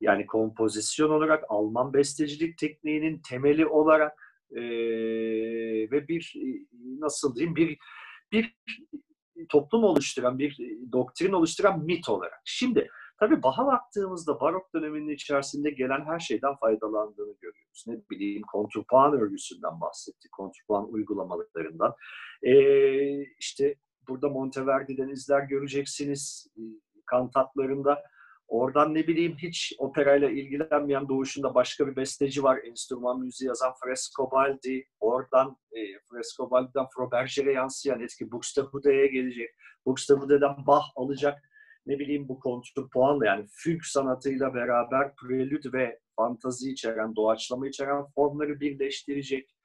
Yani 0.00 0.26
kompozisyon 0.26 1.10
olarak 1.10 1.44
Alman 1.48 1.92
bestecilik 1.94 2.58
tekniğinin 2.58 3.22
temeli 3.28 3.66
olarak 3.66 4.29
e, 4.56 4.62
ve 5.90 6.08
bir 6.08 6.34
e, 6.36 6.46
nasıl 7.00 7.34
diyeyim 7.34 7.56
bir 7.56 7.78
bir 8.32 8.54
toplum 9.48 9.84
oluşturan, 9.84 10.38
bir 10.38 10.58
doktrin 10.92 11.32
oluşturan 11.32 11.84
mit 11.84 12.08
olarak. 12.08 12.40
Şimdi 12.44 12.90
Tabii 13.20 13.42
Bach'a 13.42 13.66
baktığımızda 13.66 14.40
barok 14.40 14.74
döneminin 14.74 15.14
içerisinde 15.14 15.70
gelen 15.70 16.04
her 16.04 16.18
şeyden 16.18 16.54
faydalandığını 16.56 17.34
görüyoruz. 17.40 17.84
Ne 17.86 18.00
bileyim 18.10 18.42
kontrpuan 18.52 19.12
örgüsünden 19.12 19.80
bahsettik, 19.80 20.32
kontrpuan 20.32 20.92
uygulamalarından. 20.92 21.94
Ee, 22.42 23.24
işte 23.24 23.74
burada 24.08 24.28
Monteverdi'den 24.28 25.08
izler 25.08 25.42
göreceksiniz 25.42 26.46
e, 26.56 26.62
kantatlarında. 27.06 28.02
Oradan 28.50 28.94
ne 28.94 29.06
bileyim 29.06 29.36
hiç 29.42 29.72
operayla 29.78 30.30
ilgilenmeyen 30.30 31.08
doğuşunda 31.08 31.54
başka 31.54 31.86
bir 31.86 31.96
besteci 31.96 32.42
var. 32.42 32.58
Enstrüman 32.64 33.20
müziği 33.20 33.48
yazan 33.48 33.72
Frescobaldi. 33.84 34.84
Oradan 35.00 35.56
e, 35.72 35.80
Frescobaldi'den 36.10 36.86
Froberger'e 36.94 37.52
yansıyan 37.52 38.00
eski 38.00 38.32
Buxtehude'ye 38.32 39.06
gelecek. 39.06 39.50
Buxtehude'den 39.86 40.66
Bach 40.66 40.84
alacak 40.96 41.50
ne 41.86 41.98
bileyim 41.98 42.28
bu 42.28 42.40
kontrpuanla 42.40 43.26
yani 43.26 43.46
füg 43.50 43.82
sanatıyla 43.82 44.54
beraber 44.54 45.14
prelüt 45.16 45.74
ve 45.74 45.98
fantazi 46.16 46.70
içeren, 46.70 47.16
doğaçlama 47.16 47.68
içeren 47.68 48.04
formları 48.14 48.60
birleştirecek. 48.60 49.56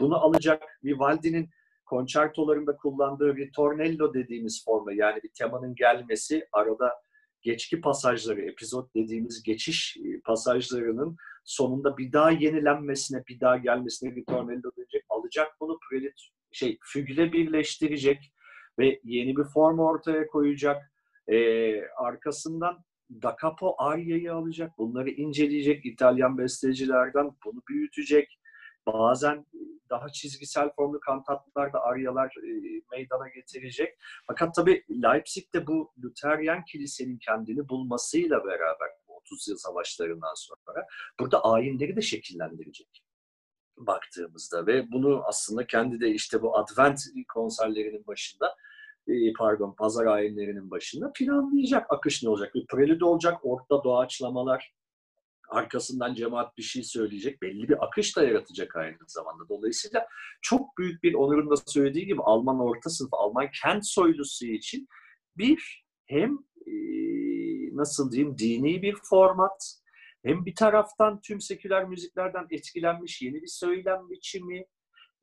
Bunu 0.00 0.16
alacak 0.16 0.62
Vivaldi'nin 0.84 1.50
konçertolarında 1.86 2.76
kullandığı 2.76 3.36
ritornello 3.36 4.14
dediğimiz 4.14 4.64
forma 4.64 4.92
yani 4.92 5.22
bir 5.22 5.30
temanın 5.38 5.74
gelmesi 5.74 6.48
arada 6.52 7.03
geçki 7.44 7.80
pasajları, 7.80 8.40
epizod 8.40 8.94
dediğimiz 8.94 9.42
geçiş 9.42 9.96
e, 9.96 10.20
pasajlarının 10.20 11.16
sonunda 11.44 11.96
bir 11.96 12.12
daha 12.12 12.30
yenilenmesine, 12.30 13.22
bir 13.28 13.40
daha 13.40 13.56
gelmesine 13.56 14.14
ritornello 14.14 14.76
diyecek. 14.76 15.04
Alacak 15.08 15.48
bunu 15.60 15.78
prelüt 15.90 16.20
şey 16.52 16.78
fügle 16.82 17.32
birleştirecek 17.32 18.32
ve 18.78 19.00
yeni 19.04 19.36
bir 19.36 19.44
form 19.44 19.78
ortaya 19.78 20.26
koyacak 20.26 20.92
e, 21.28 21.36
arkasından 21.82 22.84
Da 23.22 23.36
Capo 23.42 23.74
Aria'yı 23.78 24.34
alacak, 24.34 24.78
bunları 24.78 25.10
inceleyecek 25.10 25.86
İtalyan 25.86 26.38
bestecilerden, 26.38 27.30
bunu 27.44 27.62
büyütecek. 27.68 28.38
Bazen 28.86 29.46
daha 29.90 30.08
çizgisel 30.08 30.70
formlu 30.76 31.00
kantatlarda 31.00 31.82
aryalar 31.82 32.26
e, 32.26 32.50
meydana 32.90 33.28
getirecek. 33.28 33.98
Fakat 34.26 34.54
tabii 34.54 34.84
Leipzig'te 34.90 35.66
bu 35.66 35.92
Luteryan 36.04 36.64
kilisenin 36.64 37.18
kendini 37.18 37.68
bulmasıyla 37.68 38.44
beraber 38.44 38.88
30 39.06 39.48
yıl 39.48 39.56
savaşlarından 39.56 40.34
sonra 40.34 40.86
burada 41.20 41.44
ayinleri 41.44 41.96
de 41.96 42.02
şekillendirecek 42.02 43.04
baktığımızda 43.76 44.66
ve 44.66 44.92
bunu 44.92 45.22
aslında 45.26 45.66
kendi 45.66 46.00
de 46.00 46.10
işte 46.10 46.42
bu 46.42 46.58
Advent 46.58 47.00
konserlerinin 47.28 48.06
başında 48.06 48.56
e, 49.08 49.32
pardon 49.38 49.74
pazar 49.78 50.06
ayinlerinin 50.06 50.70
başında 50.70 51.12
planlayacak 51.14 51.92
akış 51.92 52.22
ne 52.22 52.28
olacak. 52.28 52.54
Bir 52.54 52.66
prelüd 52.66 53.00
olacak, 53.00 53.40
orta 53.42 53.84
doğaçlamalar, 53.84 54.74
arkasından 55.48 56.14
cemaat 56.14 56.58
bir 56.58 56.62
şey 56.62 56.82
söyleyecek. 56.82 57.42
Belli 57.42 57.68
bir 57.68 57.84
akış 57.84 58.16
da 58.16 58.24
yaratacak 58.24 58.76
aynı 58.76 58.96
zamanda. 59.06 59.48
Dolayısıyla 59.48 60.06
çok 60.42 60.78
büyük 60.78 61.02
bir 61.02 61.14
Onur'un 61.14 61.50
da 61.50 61.54
söylediği 61.66 62.06
gibi 62.06 62.22
Alman 62.22 62.60
orta 62.60 62.90
sınıf, 62.90 63.14
Alman 63.14 63.48
kent 63.62 63.86
soylusu 63.86 64.46
için 64.46 64.88
bir 65.36 65.84
hem 66.06 66.38
nasıl 67.76 68.12
diyeyim 68.12 68.38
dini 68.38 68.82
bir 68.82 68.96
format 69.02 69.80
hem 70.24 70.46
bir 70.46 70.54
taraftan 70.54 71.20
tüm 71.20 71.40
seküler 71.40 71.88
müziklerden 71.88 72.46
etkilenmiş 72.50 73.22
yeni 73.22 73.42
bir 73.42 73.46
söylem 73.46 74.10
biçimi 74.10 74.66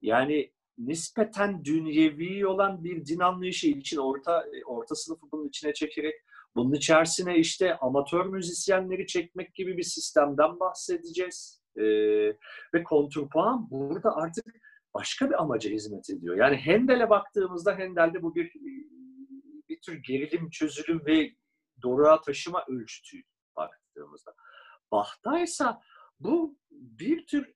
yani 0.01 0.51
nispeten 0.77 1.65
dünyevi 1.65 2.47
olan 2.47 2.83
bir 2.83 3.05
din 3.05 3.19
anlayışı 3.19 3.67
için 3.67 3.97
orta 3.97 4.45
orta 4.65 4.95
sınıfı 4.95 5.31
bunun 5.31 5.47
içine 5.47 5.73
çekerek 5.73 6.15
bunun 6.55 6.73
içerisine 6.73 7.37
işte 7.37 7.77
amatör 7.77 8.25
müzisyenleri 8.25 9.07
çekmek 9.07 9.55
gibi 9.55 9.77
bir 9.77 9.83
sistemden 9.83 10.59
bahsedeceğiz. 10.59 11.61
Ee, 11.77 11.83
ve 12.73 12.83
kontrpuan 12.83 13.71
burada 13.71 14.15
artık 14.15 14.45
başka 14.93 15.29
bir 15.29 15.41
amaca 15.41 15.69
hizmet 15.69 16.09
ediyor. 16.09 16.35
Yani 16.37 16.55
Hendel'e 16.55 17.09
baktığımızda 17.09 17.75
Hendel'de 17.75 18.21
bu 18.21 18.35
bir 18.35 18.51
bir 19.69 19.81
tür 19.81 20.03
gerilim, 20.03 20.49
çözülüm 20.49 21.05
ve 21.05 21.35
doruğa 21.83 22.21
taşıma 22.21 22.65
ölçütü 22.67 23.17
baktığımızda. 23.55 24.33
Bach'taysa 24.91 25.81
bu 26.19 26.57
bir 26.71 27.27
tür 27.27 27.53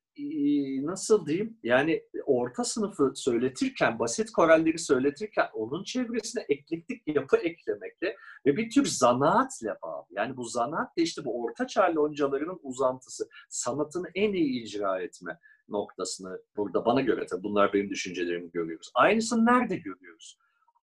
nasıl 0.86 1.26
diyeyim 1.26 1.58
yani 1.62 2.02
orta 2.24 2.64
sınıfı 2.64 3.12
söyletirken, 3.14 3.98
basit 3.98 4.30
koralleri 4.30 4.78
söyletirken 4.78 5.46
onun 5.54 5.84
çevresine 5.84 6.44
eklektik 6.48 7.02
yapı 7.06 7.36
eklemekle 7.36 8.16
ve 8.46 8.56
bir 8.56 8.70
tür 8.70 8.84
zanaatle 8.84 9.74
bağlı. 9.82 10.06
Yani 10.10 10.36
bu 10.36 10.44
zanaat 10.44 10.96
da 10.98 11.02
işte 11.02 11.24
bu 11.24 11.44
orta 11.44 11.66
çağ 11.66 11.94
loncalarının 11.94 12.60
uzantısı. 12.62 13.28
Sanatını 13.48 14.06
en 14.14 14.32
iyi 14.32 14.62
icra 14.62 15.00
etme 15.00 15.38
noktasını 15.68 16.42
burada 16.56 16.84
bana 16.84 17.00
göre 17.00 17.26
tabii 17.26 17.42
bunlar 17.42 17.72
benim 17.72 17.90
düşüncelerimi 17.90 18.50
görüyoruz. 18.50 18.90
Aynısını 18.94 19.46
nerede 19.46 19.76
görüyoruz? 19.76 20.38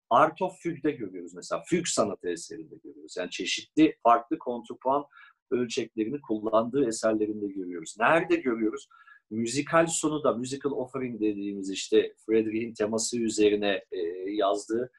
Art 0.10 0.41
of 0.41 0.62
Fugue'de 0.63 0.91
görüyoruz 0.91 1.34
mesela. 1.34 1.63
Fugue 1.69 1.86
sanatı 1.86 2.29
eserinde 2.29 2.75
görüyoruz. 2.84 3.17
Yani 3.17 3.29
çeşitli 3.29 3.98
farklı 4.03 4.38
kontrpuan 4.38 5.05
ölçeklerini 5.51 6.22
kullandığı 6.22 6.88
eserlerinde 6.88 7.48
görüyoruz. 7.48 7.96
Nerede 8.00 8.36
görüyoruz? 8.36 8.88
Müzikal 9.29 9.88
sonu 9.88 10.24
da 10.24 10.34
musical 10.34 10.72
offering 10.72 11.22
dediğimiz 11.22 11.69
işte 11.69 12.13
Frederick'in 12.25 12.74
teması 12.74 13.19
üzerine 13.19 13.84
e, 13.91 14.00
yazdığı 14.31 14.91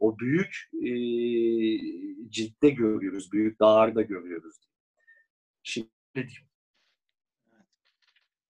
o 0.00 0.18
büyük 0.18 0.70
e, 0.72 0.90
ciltte 2.30 2.70
görüyoruz, 2.70 3.32
büyük 3.32 3.60
dağarda 3.60 4.02
görüyoruz. 4.02 4.56
Şimdi. 5.62 5.88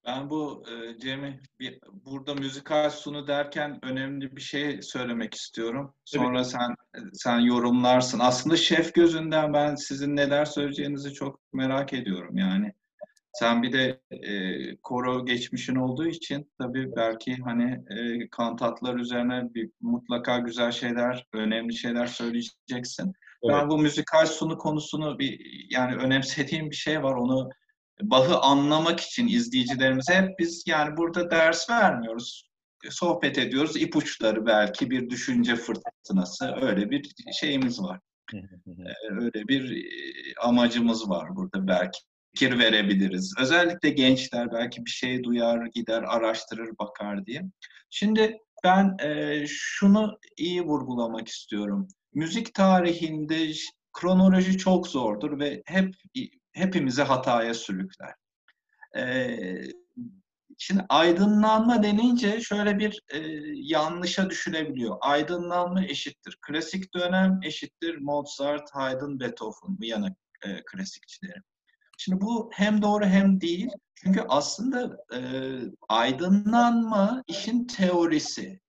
Ben 0.06 0.30
bu 0.30 0.64
e, 0.68 0.98
Cem'i 0.98 1.40
bir, 1.60 1.78
burada 1.92 2.34
müzikal 2.34 2.90
sunu 2.90 3.26
derken 3.26 3.84
önemli 3.84 4.36
bir 4.36 4.40
şey 4.40 4.82
söylemek 4.82 5.34
istiyorum. 5.34 5.94
Sonra 6.04 6.38
evet. 6.38 6.46
sen 6.46 6.74
sen 7.12 7.38
yorumlarsın. 7.38 8.18
Aslında 8.18 8.56
şef 8.56 8.94
gözünden 8.94 9.52
ben 9.52 9.74
sizin 9.74 10.16
neler 10.16 10.44
söyleyeceğinizi 10.44 11.12
çok 11.12 11.40
merak 11.52 11.92
ediyorum 11.92 12.36
yani. 12.36 12.74
Sen 13.34 13.62
bir 13.62 13.72
de 13.72 14.00
e, 14.10 14.76
koro 14.76 15.26
geçmişin 15.26 15.74
olduğu 15.74 16.06
için 16.06 16.52
tabii 16.58 16.96
belki 16.96 17.36
hani 17.36 17.84
e, 17.90 18.28
kantatlar 18.30 18.94
üzerine 18.94 19.54
bir 19.54 19.70
mutlaka 19.80 20.38
güzel 20.38 20.70
şeyler, 20.72 21.26
önemli 21.32 21.74
şeyler 21.74 22.06
söyleyeceksin. 22.06 23.12
Evet. 23.42 23.54
Ben 23.54 23.70
bu 23.70 23.78
müzikal 23.78 24.26
sunu 24.26 24.58
konusunu 24.58 25.18
bir 25.18 25.40
yani 25.70 25.96
önemsediğim 25.96 26.70
bir 26.70 26.76
şey 26.76 27.02
var. 27.02 27.14
Onu 27.14 27.50
Bach'ı 28.02 28.38
anlamak 28.38 29.00
için 29.00 29.28
izleyicilerimize 29.28 30.14
hep 30.14 30.38
biz 30.38 30.64
yani 30.66 30.96
burada 30.96 31.30
ders 31.30 31.70
vermiyoruz. 31.70 32.50
Sohbet 32.90 33.38
ediyoruz. 33.38 33.76
ipuçları 33.76 34.46
belki 34.46 34.90
bir 34.90 35.10
düşünce 35.10 35.56
fırtınası 35.56 36.54
öyle 36.60 36.90
bir 36.90 37.12
şeyimiz 37.32 37.82
var. 37.82 38.00
öyle 39.10 39.48
bir 39.48 39.86
amacımız 40.42 41.10
var 41.10 41.36
burada 41.36 41.68
belki 41.68 41.98
fikir 42.34 42.58
verebiliriz. 42.58 43.34
Özellikle 43.40 43.90
gençler 43.90 44.52
belki 44.52 44.84
bir 44.84 44.90
şey 44.90 45.24
duyar, 45.24 45.66
gider, 45.66 46.02
araştırır, 46.02 46.78
bakar 46.78 47.26
diye. 47.26 47.42
Şimdi 47.90 48.38
ben 48.64 48.96
e, 49.02 49.44
şunu 49.48 50.18
iyi 50.36 50.62
vurgulamak 50.62 51.28
istiyorum. 51.28 51.88
Müzik 52.14 52.54
tarihinde 52.54 53.50
kronoloji 53.92 54.58
çok 54.58 54.88
zordur 54.88 55.38
ve 55.38 55.62
hep 55.66 55.94
hepimizi 56.52 57.02
hataya 57.02 57.54
sürükler. 57.54 58.14
E, 58.96 59.36
şimdi 60.58 60.84
aydınlanma 60.88 61.82
denince 61.82 62.40
şöyle 62.40 62.78
bir 62.78 63.02
e, 63.12 63.18
yanlışa 63.54 64.30
düşülebiliyor. 64.30 64.96
Aydınlanma 65.00 65.84
eşittir. 65.84 66.38
Klasik 66.46 66.94
dönem 66.94 67.40
eşittir 67.42 67.98
Mozart, 67.98 68.70
Haydn, 68.72 69.20
Beethoven, 69.20 69.80
Viyana 69.80 70.08
e, 70.44 70.64
klasikçileri. 70.64 71.40
Şimdi 71.98 72.20
bu 72.20 72.50
hem 72.52 72.82
doğru 72.82 73.04
hem 73.04 73.40
değil. 73.40 73.70
Çünkü 73.94 74.24
aslında 74.28 74.96
e, 75.14 75.20
aydınlanma 75.88 77.22
işin 77.26 77.66
teorisi. 77.66 78.60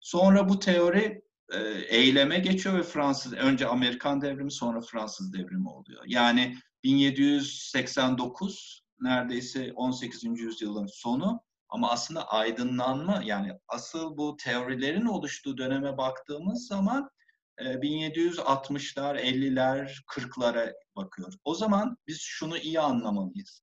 Sonra 0.00 0.48
bu 0.48 0.58
teori 0.58 1.22
e, 1.52 1.58
eyleme 1.88 2.38
geçiyor 2.38 2.78
ve 2.78 2.82
Fransız, 2.82 3.32
önce 3.32 3.66
Amerikan 3.66 4.20
devrimi 4.20 4.52
sonra 4.52 4.80
Fransız 4.80 5.32
devrimi 5.32 5.68
oluyor. 5.68 6.02
Yani 6.06 6.56
1789 6.84 8.82
neredeyse 9.00 9.72
18. 9.72 10.24
yüzyılın 10.24 10.86
sonu 10.86 11.40
ama 11.68 11.90
aslında 11.90 12.28
aydınlanma 12.28 13.22
yani 13.24 13.52
asıl 13.68 14.16
bu 14.16 14.36
teorilerin 14.36 15.06
oluştuğu 15.06 15.58
döneme 15.58 15.96
baktığımız 15.96 16.66
zaman 16.66 17.10
1760'lar, 17.58 19.20
50'ler, 19.20 20.02
40'lara 20.06 20.72
bakıyoruz. 20.96 21.38
O 21.44 21.54
zaman 21.54 21.96
biz 22.06 22.20
şunu 22.20 22.58
iyi 22.58 22.80
anlamalıyız. 22.80 23.62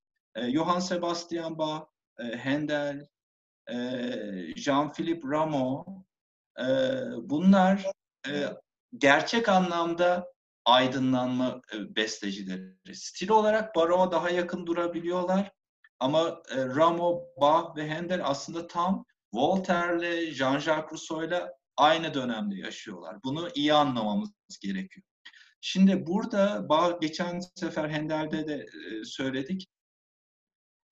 Johann 0.53 0.79
Sebastian 0.79 1.57
Bach, 1.57 1.83
Handel, 2.43 3.07
Jean-Philippe 4.55 5.31
Rameau 5.31 5.85
bunlar 7.29 7.85
gerçek 8.97 9.49
anlamda 9.49 10.33
aydınlanma 10.65 11.61
bestecileri. 11.73 12.95
Stil 12.95 13.29
olarak 13.29 13.75
Baroğa 13.75 14.11
daha 14.11 14.29
yakın 14.29 14.65
durabiliyorlar. 14.65 15.51
Ama 15.99 16.41
Rameau, 16.55 17.25
Bach 17.41 17.75
ve 17.75 17.93
Handel 17.93 18.21
aslında 18.23 18.67
tam 18.67 19.05
Voltaire'le, 19.33 20.31
Jean-Jacques 20.33 20.91
Rousseau'yla 20.91 21.58
aynı 21.79 22.13
dönemde 22.13 22.55
yaşıyorlar. 22.55 23.23
Bunu 23.23 23.49
iyi 23.55 23.73
anlamamız 23.73 24.31
gerekiyor. 24.61 25.05
Şimdi 25.61 26.07
burada 26.07 26.67
geçen 27.01 27.39
sefer 27.55 27.89
Hendel'de 27.89 28.47
de 28.47 28.55
e, 28.55 29.03
söyledik. 29.05 29.67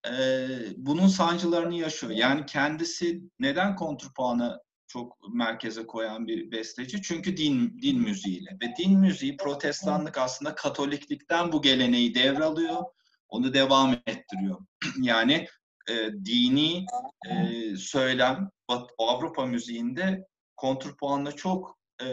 E, 0.08 0.48
bunun 0.78 1.08
sancılarını 1.08 1.76
yaşıyor. 1.76 2.12
Yani 2.12 2.46
kendisi 2.46 3.22
neden 3.40 3.76
kontrpuanı 3.76 4.60
çok 4.88 5.34
merkeze 5.34 5.88
koyan 5.88 6.28
bir 6.28 6.52
besteci? 6.52 7.02
Çünkü 7.02 7.38
din 7.38 7.80
din 7.82 8.02
müziğiyle 8.02 8.58
ve 8.62 8.74
din 8.78 9.00
müziği 9.00 9.38
protestanlık 9.38 10.18
aslında 10.18 10.56
katoliklikten 10.56 11.52
bu 11.52 11.62
geleneği 11.62 12.16
devralıyor. 12.16 12.84
Onu 13.30 13.54
devam 13.54 13.94
ettiriyor. 14.08 14.60
yani 15.02 15.48
e, 15.90 16.12
dini 16.26 16.86
e, 17.30 17.76
söylem 17.76 18.50
Avrupa 18.98 19.46
müziğinde 19.46 20.28
kontrpuanla 20.58 21.32
çok 21.32 21.80
e, 22.02 22.08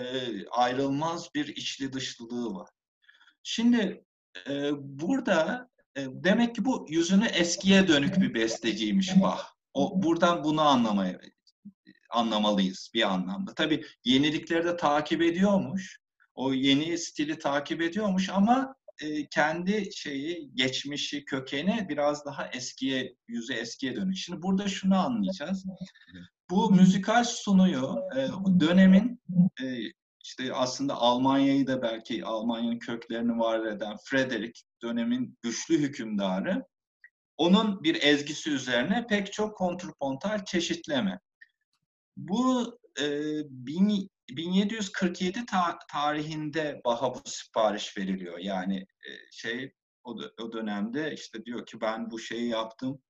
ayrılmaz 0.47 1.35
bir 1.35 1.47
içli 1.47 1.93
dışlılığı 1.93 2.55
var. 2.55 2.69
Şimdi 3.43 4.05
e, 4.49 4.71
burada 4.75 5.69
e, 5.97 6.07
demek 6.11 6.55
ki 6.55 6.65
bu 6.65 6.87
yüzünü 6.89 7.27
eskiye 7.27 7.89
dönük 7.89 8.21
bir 8.21 8.35
besteciymiş 8.35 9.21
Bach. 9.23 9.43
O 9.75 10.03
buradan 10.03 10.45
bunu 10.45 10.61
anlamaya 10.61 11.21
anlamalıyız 12.11 12.91
bir 12.95 13.13
anlamda. 13.13 13.55
Tabii 13.55 13.85
yenilikleri 14.05 14.65
de 14.65 14.77
takip 14.77 15.23
ediyormuş. 15.23 15.99
O 16.35 16.53
yeni 16.53 16.99
stili 16.99 17.39
takip 17.39 17.83
ediyormuş 17.83 18.29
ama 18.29 18.75
e, 19.03 19.27
kendi 19.27 19.91
şeyi, 19.95 20.55
geçmişi, 20.55 21.25
kökeni 21.25 21.87
biraz 21.89 22.25
daha 22.25 22.49
eskiye, 22.49 23.17
yüzü 23.29 23.53
eskiye 23.53 23.97
dönük. 23.97 24.17
Şimdi 24.17 24.43
burada 24.43 24.69
şunu 24.69 24.97
anlayacağız 24.97 25.65
bu 26.51 26.71
müzikal 26.71 27.25
sunuyu 27.25 27.99
e, 28.17 28.29
dönemin 28.61 29.21
e, 29.63 29.65
işte 30.25 30.53
aslında 30.55 30.95
Almanya'yı 30.95 31.67
da 31.67 31.83
belki 31.83 32.25
Almanya'nın 32.25 32.79
köklerini 32.79 33.39
var 33.39 33.67
eden 33.67 33.97
Frederick 34.05 34.61
dönemin 34.83 35.39
güçlü 35.43 35.79
hükümdarı 35.79 36.65
onun 37.37 37.83
bir 37.83 38.03
ezgisi 38.03 38.51
üzerine 38.51 39.07
pek 39.07 39.33
çok 39.33 39.57
kontrpontal 39.57 40.45
çeşitleme. 40.45 41.21
Bu 42.17 42.79
e, 43.01 43.07
bin, 43.51 44.09
1747 44.31 45.47
ta- 45.47 45.79
tarihinde 45.93 46.81
Bach'a 46.85 47.15
bu 47.15 47.21
sipariş 47.25 47.97
veriliyor. 47.99 48.39
Yani 48.39 48.77
e, 48.79 49.11
şey 49.31 49.73
o, 50.05 50.17
o 50.43 50.53
dönemde 50.53 51.15
işte 51.15 51.45
diyor 51.45 51.67
ki 51.67 51.81
ben 51.81 52.11
bu 52.11 52.19
şeyi 52.19 52.49
yaptım 52.49 53.03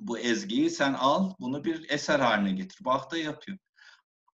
bu 0.00 0.18
ezgiyi 0.18 0.70
sen 0.70 0.94
al, 0.94 1.32
bunu 1.40 1.64
bir 1.64 1.90
eser 1.90 2.20
haline 2.20 2.52
getir. 2.52 2.84
Bach 2.84 3.10
da 3.10 3.18
yapıyor. 3.18 3.58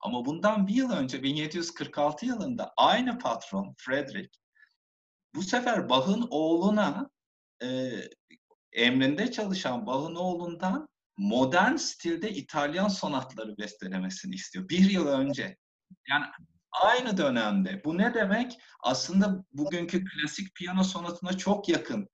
Ama 0.01 0.25
bundan 0.25 0.67
bir 0.67 0.75
yıl 0.75 0.91
önce 0.91 1.23
1746 1.23 2.27
yılında 2.27 2.73
aynı 2.77 3.19
patron 3.19 3.75
Frederick 3.79 4.39
bu 5.35 5.43
sefer 5.43 5.89
Bach'ın 5.89 6.27
oğluna 6.31 7.11
e, 7.63 7.91
emrinde 8.73 9.33
çalışan 9.33 9.87
Bach'ın 9.87 10.15
oğlundan 10.15 10.89
modern 11.17 11.77
stilde 11.77 12.31
İtalyan 12.31 12.89
sonatları 12.89 13.59
bestelemesini 13.59 14.35
istiyor. 14.35 14.69
Bir 14.69 14.91
yıl 14.91 15.07
önce. 15.07 15.57
Yani 16.09 16.25
aynı 16.83 17.17
dönemde. 17.17 17.83
Bu 17.85 17.99
ne 17.99 18.15
demek? 18.15 18.59
Aslında 18.81 19.45
bugünkü 19.53 20.05
klasik 20.05 20.55
piyano 20.55 20.83
sonatına 20.83 21.39
çok 21.39 21.69
yakın 21.69 22.09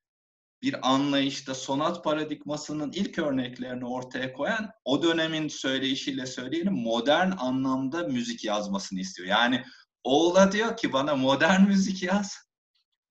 bir 0.63 0.91
anlayışta 0.93 1.55
sonat 1.55 2.05
paradigmasının 2.05 2.93
ilk 2.93 3.19
örneklerini 3.19 3.87
ortaya 3.87 4.33
koyan 4.33 4.71
o 4.85 5.03
dönemin 5.03 5.49
söyleyişiyle 5.49 6.27
söyleyelim 6.27 6.73
modern 6.73 7.31
anlamda 7.39 8.03
müzik 8.03 8.45
yazmasını 8.45 9.01
istiyor. 9.01 9.29
Yani 9.29 9.65
oğula 10.05 10.53
diyor 10.53 10.77
ki 10.77 10.93
bana 10.93 11.17
modern 11.17 11.63
müzik 11.63 12.03
yaz. 12.03 12.37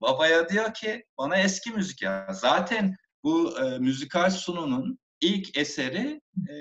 Babaya 0.02 0.50
diyor 0.50 0.74
ki 0.74 1.06
bana 1.18 1.38
eski 1.38 1.72
müzik 1.72 2.02
yaz. 2.02 2.40
Zaten 2.40 2.96
bu 3.24 3.60
e, 3.60 3.80
müzikal 3.80 4.30
sununun 4.30 5.00
ilk 5.22 5.58
eseri 5.58 6.22
e, 6.50 6.54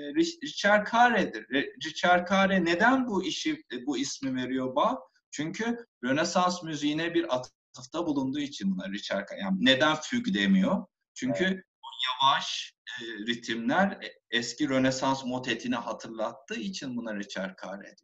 Richard 0.43 0.91
Care'dir. 0.91 1.45
Richard 1.85 2.29
Care 2.29 2.65
neden 2.65 3.07
bu 3.07 3.23
işi 3.23 3.63
bu 3.85 3.97
ismi 3.97 4.35
veriyor 4.35 4.75
Bach? 4.75 4.97
Çünkü 5.31 5.85
Rönesans 6.03 6.63
müziğine 6.63 7.13
bir 7.13 7.35
atıfta 7.69 8.05
bulunduğu 8.05 8.39
için 8.39 8.71
buna 8.71 8.89
Richard. 8.89 9.29
Yani 9.41 9.57
neden 9.59 9.95
füg 9.95 10.33
demiyor? 10.33 10.85
Çünkü 11.13 11.43
evet. 11.43 11.63
yavaş 12.09 12.73
e, 13.01 13.03
ritimler 13.27 13.91
e, 13.91 14.13
eski 14.31 14.69
Rönesans 14.69 15.25
motetini 15.25 15.75
hatırlattığı 15.75 16.59
için 16.59 16.97
buna 16.97 17.15
Richard 17.15 17.55
diyor. 17.63 17.95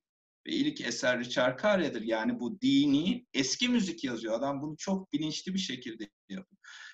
Ve 0.48 0.52
ilk 0.52 0.82
eser 0.82 1.20
Richard 1.20 1.62
Care'dir. 1.62 2.02
Yani 2.02 2.40
bu 2.40 2.62
dini 2.62 3.26
eski 3.34 3.70
müzik 3.70 4.04
yazıyor. 4.04 4.34
Adam 4.34 4.62
bunu 4.62 4.78
çok 4.78 5.14
bilinçli 5.14 5.54
bir 5.54 5.60
şekilde 5.60 6.10
yapıyor. 6.30 6.46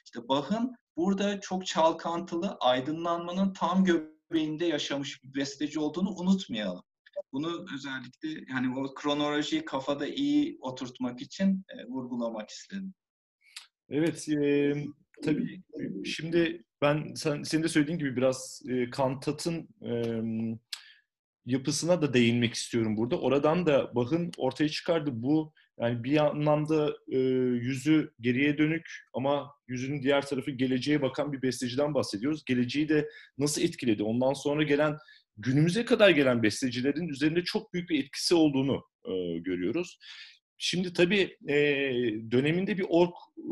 İşte 0.06 0.28
Bach'ın 0.28 0.76
burada 0.98 1.40
çok 1.40 1.66
çalkantılı, 1.66 2.58
aydınlanmanın 2.60 3.54
tam 3.54 3.84
göbeğinde 3.84 4.66
yaşamış 4.66 5.24
bir 5.24 5.40
besteci 5.40 5.80
olduğunu 5.80 6.10
unutmayalım. 6.10 6.84
Bunu 7.34 7.66
özellikle 7.74 8.54
hani 8.54 8.80
o 8.80 8.94
kronolojiyi 8.94 9.66
kafada 9.66 10.08
iyi 10.08 10.58
oturtmak 10.62 11.22
için 11.22 11.66
e, 11.70 11.86
vurgulamak 11.86 12.50
istedim. 12.50 12.94
Evet, 13.90 14.30
e, 14.30 14.74
tabii 15.24 15.62
şimdi 16.06 16.64
ben 16.82 17.14
sen, 17.16 17.44
senin 17.44 17.64
de 17.64 17.68
söylediğin 17.68 18.00
gibi 18.00 18.16
biraz 18.16 18.62
e, 18.70 18.90
kantatın 18.90 19.70
e, 19.82 19.92
yapısına 21.46 22.02
da 22.02 22.14
değinmek 22.14 22.54
istiyorum 22.54 22.98
burada. 22.98 23.20
Oradan 23.20 23.66
da 23.66 23.96
Bach'ın 23.96 24.32
ortaya 24.38 24.70
çıkardığı 24.70 25.24
bu 25.24 25.54
yani 25.80 26.04
bir 26.04 26.18
anlamda 26.18 26.98
e, 27.12 27.18
yüzü 27.18 28.14
geriye 28.20 28.58
dönük 28.58 28.90
ama 29.14 29.52
yüzünün 29.68 30.02
diğer 30.02 30.26
tarafı 30.26 30.52
geleceğe 30.52 31.02
bakan 31.02 31.34
bir 31.34 31.42
besteciden 31.42 31.94
bahsediyoruz. 31.94 32.46
Geleceği 32.46 32.90
de 32.90 33.10
nasıl 33.38 33.62
etkiledi? 33.62 34.04
Ondan 34.04 34.34
sonra 34.34 34.64
gelen 34.64 34.98
günümüze 35.42 35.86
kadar 35.86 36.10
gelen 36.10 36.44
bestecilerin 36.44 37.08
üzerinde 37.08 37.44
çok 37.44 37.74
büyük 37.74 37.90
bir 37.90 38.04
etkisi 38.04 38.36
olduğunu 38.36 38.84
e, 39.06 39.40
görüyoruz. 39.40 40.00
Şimdi 40.58 40.94
tabii 40.94 41.38
e, 41.50 41.56
döneminde 42.32 42.78
bir 42.78 42.86
ork 42.90 43.14
e, 43.38 43.44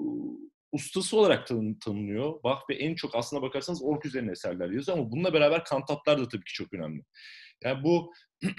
ustası 0.71 1.17
olarak 1.17 1.47
tanı, 1.47 1.79
tanınıyor. 1.79 2.43
Bach 2.43 2.59
ve 2.69 2.75
en 2.75 2.95
çok 2.95 3.15
aslına 3.15 3.41
bakarsanız 3.41 3.83
ork 3.83 4.05
üzerine 4.05 4.31
eserler 4.31 4.69
yazıyor 4.69 4.97
ama 4.97 5.11
bununla 5.11 5.33
beraber 5.33 5.63
kantatlar 5.63 6.19
da 6.19 6.27
tabii 6.27 6.43
ki 6.43 6.53
çok 6.53 6.73
önemli. 6.73 7.03
Yani 7.63 7.83
bu 7.83 8.13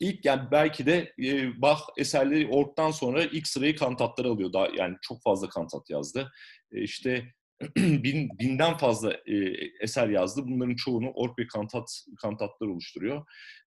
ilk 0.00 0.24
yani 0.24 0.50
belki 0.50 0.86
de 0.86 1.12
e, 1.24 1.62
Bach 1.62 1.80
eserleri 1.96 2.48
orktan 2.48 2.90
sonra 2.90 3.24
ilk 3.24 3.48
sırayı 3.48 3.76
kantatlara 3.76 4.28
alıyor. 4.28 4.52
Daha, 4.52 4.68
yani 4.76 4.96
çok 5.02 5.22
fazla 5.22 5.48
kantat 5.48 5.90
yazdı. 5.90 6.32
E, 6.72 6.82
işte 6.82 7.24
bin, 7.76 8.38
binden 8.38 8.76
fazla 8.76 9.12
e, 9.26 9.34
eser 9.80 10.08
yazdı. 10.08 10.42
Bunların 10.46 10.74
çoğunu 10.74 11.10
ork 11.10 11.38
ve 11.38 11.46
kantat 11.46 12.04
kantatlar 12.22 12.66
oluşturuyor. 12.66 13.26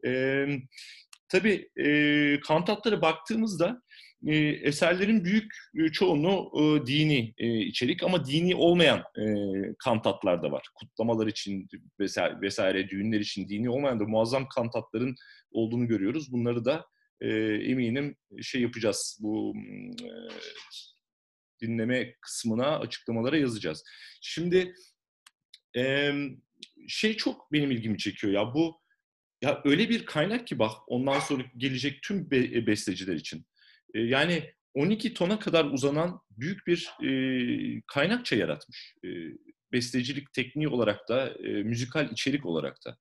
E, 0.06 0.46
tabii 1.28 1.68
e, 1.76 2.40
kantatlara 2.40 3.02
baktığımızda 3.02 3.82
e, 4.26 4.36
eserlerin 4.38 5.24
büyük 5.24 5.52
e, 5.78 5.88
çoğunu 5.88 6.50
e, 6.54 6.86
dini 6.86 7.34
e, 7.38 7.58
içerik 7.58 8.02
ama 8.02 8.26
dini 8.26 8.54
olmayan 8.54 8.98
e, 8.98 9.24
kantatlar 9.78 10.42
da 10.42 10.52
var. 10.52 10.66
Kutlamalar 10.74 11.26
için 11.26 11.68
vesaire, 12.00 12.40
vesaire 12.40 12.88
düğünler 12.88 13.20
için 13.20 13.48
dini 13.48 13.70
olmayan 13.70 14.00
da 14.00 14.04
muazzam 14.04 14.48
kantatların 14.48 15.14
olduğunu 15.50 15.86
görüyoruz. 15.88 16.32
Bunları 16.32 16.64
da 16.64 16.86
e, 17.20 17.28
eminim 17.44 18.16
şey 18.42 18.62
yapacağız 18.62 19.18
bu 19.22 19.54
e, 20.02 20.08
dinleme 21.60 22.14
kısmına 22.20 22.78
açıklamalara 22.78 23.36
yazacağız. 23.36 23.84
Şimdi 24.20 24.74
e, 25.76 26.12
şey 26.88 27.16
çok 27.16 27.52
benim 27.52 27.70
ilgimi 27.70 27.98
çekiyor 27.98 28.32
ya 28.32 28.54
bu 28.54 28.80
ya 29.42 29.62
öyle 29.64 29.88
bir 29.88 30.06
kaynak 30.06 30.46
ki 30.46 30.58
bak 30.58 30.72
ondan 30.86 31.20
sonra 31.20 31.42
gelecek 31.56 32.02
tüm 32.02 32.30
be, 32.30 32.66
besteciler 32.66 33.14
için. 33.14 33.46
E, 33.94 34.00
yani 34.00 34.52
12 34.74 35.14
tona 35.14 35.38
kadar 35.38 35.64
uzanan 35.64 36.20
büyük 36.30 36.66
bir 36.66 36.90
e, 37.04 37.82
kaynakça 37.86 38.36
yaratmış. 38.36 38.94
E, 39.04 39.08
bestecilik 39.72 40.32
tekniği 40.32 40.68
olarak 40.68 41.08
da, 41.08 41.28
e, 41.28 41.48
müzikal 41.48 42.10
içerik 42.10 42.46
olarak 42.46 42.84
da. 42.86 42.98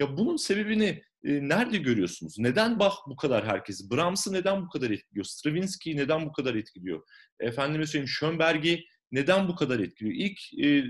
Ya 0.00 0.16
bunun 0.16 0.36
sebebini 0.36 1.02
e, 1.24 1.48
nerede 1.48 1.78
görüyorsunuz? 1.78 2.38
Neden 2.38 2.78
Bach 2.78 2.94
bu 3.06 3.16
kadar 3.16 3.46
herkesi? 3.46 3.90
Brahms'ı 3.90 4.32
neden 4.32 4.62
bu 4.62 4.68
kadar 4.68 4.90
etkiliyor? 4.90 5.24
Stravinsky'yi 5.24 5.96
neden 5.96 6.26
bu 6.26 6.32
kadar 6.32 6.54
etkiliyor? 6.54 7.02
Efendime 7.40 7.86
söyleyeyim 7.86 8.08
Schönberg'i 8.08 8.84
neden 9.12 9.48
bu 9.48 9.54
kadar 9.54 9.80
etkiliyor? 9.80 10.16
İlk 10.16 10.64
e, 10.64 10.84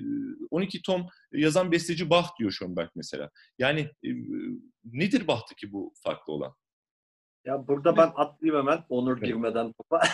12 0.50 0.82
tom 0.82 1.06
yazan 1.32 1.72
besteci 1.72 2.10
Bach 2.10 2.28
diyor 2.38 2.50
Schönberg 2.50 2.88
mesela. 2.94 3.30
Yani 3.58 3.80
e, 3.80 4.08
nedir 4.84 5.26
Bach'taki 5.26 5.72
bu 5.72 5.92
farklı 6.04 6.32
olan? 6.32 6.54
Ya 7.44 7.68
burada 7.68 7.96
ben 7.96 8.12
atlayayım 8.14 8.60
hemen 8.60 8.84
Onur 8.88 9.18
evet. 9.18 9.28
girmeden 9.28 9.72
topa. 9.72 10.00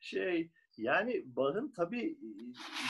şey 0.00 0.50
yani 0.76 1.22
Bach'ın 1.26 1.72
tabii 1.76 2.18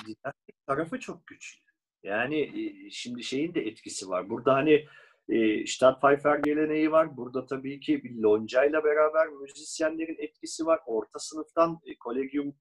didaktik 0.06 0.66
tarafı 0.66 1.00
çok 1.00 1.26
güçlü. 1.26 1.62
Yani 2.02 2.52
şimdi 2.90 3.24
şeyin 3.24 3.54
de 3.54 3.60
etkisi 3.60 4.08
var. 4.08 4.30
Burada 4.30 4.54
hani 4.54 4.86
e, 5.28 5.66
Stadtpfeifer 5.66 6.38
geleneği 6.38 6.92
var. 6.92 7.16
Burada 7.16 7.46
tabii 7.46 7.80
ki 7.80 8.04
bir 8.04 8.14
loncayla 8.14 8.84
beraber 8.84 9.28
müzisyenlerin 9.28 10.16
etkisi 10.18 10.66
var. 10.66 10.80
Orta 10.86 11.18
sınıftan 11.18 11.78
e, 11.86 11.98
kolegium 11.98 12.54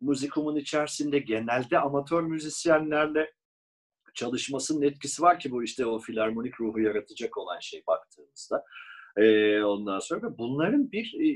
muzikumun 0.00 0.56
içerisinde 0.56 1.18
genelde 1.18 1.78
amatör 1.78 2.22
müzisyenlerle 2.22 3.32
çalışmasının 4.14 4.82
etkisi 4.82 5.22
var 5.22 5.38
ki 5.38 5.50
bu 5.50 5.64
işte 5.64 5.86
o 5.86 5.98
filarmonik 5.98 6.60
ruhu 6.60 6.80
yaratacak 6.80 7.38
olan 7.38 7.58
şey 7.60 7.82
baktığımızda. 7.86 8.64
Ee, 9.16 9.62
ondan 9.62 9.98
sonra 9.98 10.38
bunların 10.38 10.92
bir 10.92 11.14
e, 11.20 11.28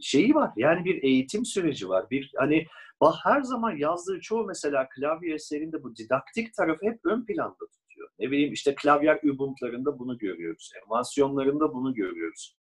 şeyi 0.00 0.34
var. 0.34 0.50
Yani 0.56 0.84
bir 0.84 1.02
eğitim 1.02 1.44
süreci 1.44 1.88
var. 1.88 2.10
Bir 2.10 2.32
hani 2.36 2.66
Bach 3.00 3.16
her 3.24 3.42
zaman 3.42 3.76
yazdığı 3.76 4.20
çoğu 4.20 4.44
mesela 4.44 4.88
klavye 4.88 5.34
eserinde 5.34 5.82
bu 5.82 5.96
didaktik 5.96 6.54
tarafı 6.54 6.86
hep 6.86 7.00
ön 7.04 7.24
planda 7.24 7.66
tutuyor. 8.00 8.10
Ne 8.18 8.30
bileyim 8.30 8.52
işte 8.52 8.74
klavyer 8.74 9.20
übumtlarında 9.22 9.98
bunu 9.98 10.18
görüyoruz. 10.18 10.70
Envansiyonlarında 10.84 11.74
bunu 11.74 11.94
görüyoruz. 11.94 12.56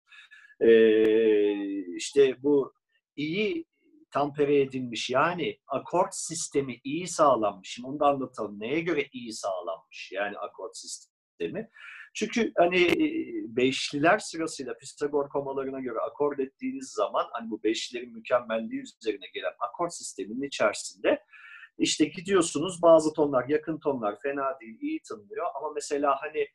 Ee, 0.60 1.96
işte 1.96 2.42
bu 2.42 2.72
iyi 3.16 3.64
tampere 4.10 4.60
edilmiş 4.60 5.10
yani 5.10 5.58
akort 5.66 6.14
sistemi 6.14 6.80
iyi 6.84 7.08
sağlanmış. 7.08 7.68
Şimdi 7.68 7.88
onu 7.88 8.00
da 8.00 8.06
anlatalım. 8.06 8.60
Neye 8.60 8.80
göre 8.80 9.08
iyi 9.12 9.32
sağlanmış 9.32 10.12
yani 10.12 10.38
akort 10.38 10.76
sistemi? 10.76 11.70
Çünkü 12.16 12.52
hani 12.56 12.88
beşliler 13.56 14.18
sırasıyla 14.18 14.76
Pisagor 14.78 15.28
komalarına 15.28 15.80
göre 15.80 15.98
akord 15.98 16.38
ettiğiniz 16.38 16.90
zaman 16.90 17.26
hani 17.32 17.50
bu 17.50 17.62
beşlilerin 17.62 18.12
mükemmelliği 18.12 18.82
üzerine 18.82 19.26
gelen 19.34 19.52
akort 19.60 19.94
sisteminin 19.94 20.42
içerisinde 20.42 21.23
işte 21.78 22.04
gidiyorsunuz 22.04 22.82
bazı 22.82 23.12
tonlar 23.12 23.48
yakın 23.48 23.78
tonlar 23.78 24.20
fena 24.22 24.60
değil 24.60 24.78
iyi 24.80 25.00
tınlıyor 25.02 25.46
ama 25.54 25.70
mesela 25.74 26.16
hani 26.20 26.46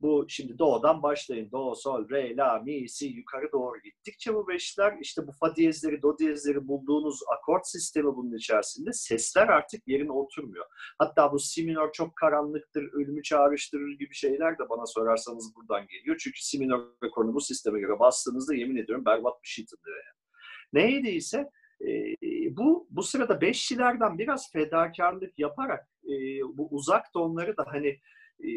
bu 0.00 0.26
şimdi 0.28 0.58
do'dan 0.58 1.02
başlayın. 1.02 1.50
Do, 1.50 1.74
sol, 1.74 2.08
re, 2.10 2.36
la, 2.36 2.58
mi, 2.58 2.88
si 2.88 3.06
yukarı 3.06 3.52
doğru 3.52 3.80
gittikçe 3.80 4.34
bu 4.34 4.48
beşler 4.48 4.96
işte 5.00 5.26
bu 5.26 5.32
fa 5.32 5.56
diyezleri, 5.56 6.02
do 6.02 6.18
diyezleri 6.18 6.68
bulduğunuz 6.68 7.20
akort 7.38 7.66
sistemi 7.66 8.16
bunun 8.16 8.36
içerisinde 8.36 8.92
sesler 8.92 9.48
artık 9.48 9.88
yerine 9.88 10.12
oturmuyor. 10.12 10.66
Hatta 10.98 11.32
bu 11.32 11.38
si 11.38 11.64
minör 11.64 11.92
çok 11.92 12.16
karanlıktır, 12.16 12.92
ölümü 12.92 13.22
çağrıştırır 13.22 13.98
gibi 13.98 14.14
şeyler 14.14 14.58
de 14.58 14.68
bana 14.68 14.86
sorarsanız 14.86 15.56
buradan 15.56 15.86
geliyor. 15.86 16.16
Çünkü 16.20 16.44
si 16.44 16.58
minör 16.58 16.80
rekorunu 17.04 17.34
bu 17.34 17.40
sisteme 17.40 17.80
göre 17.80 17.98
bastığınızda 17.98 18.54
yemin 18.54 18.76
ediyorum 18.76 19.04
berbat 19.04 19.42
bir 19.42 19.48
şey 19.48 19.66
tınlıyor 19.66 19.96
yani. 19.96 20.18
Neydiyse 20.72 21.50
bu 22.50 22.86
bu 22.90 23.02
sırada 23.02 23.40
beşçilerden 23.40 24.18
biraz 24.18 24.52
fedakarlık 24.52 25.38
yaparak 25.38 25.88
e, 26.04 26.14
bu 26.58 26.68
uzak 26.70 27.12
tonları 27.12 27.56
da 27.56 27.64
hani 27.66 28.00
e, 28.44 28.50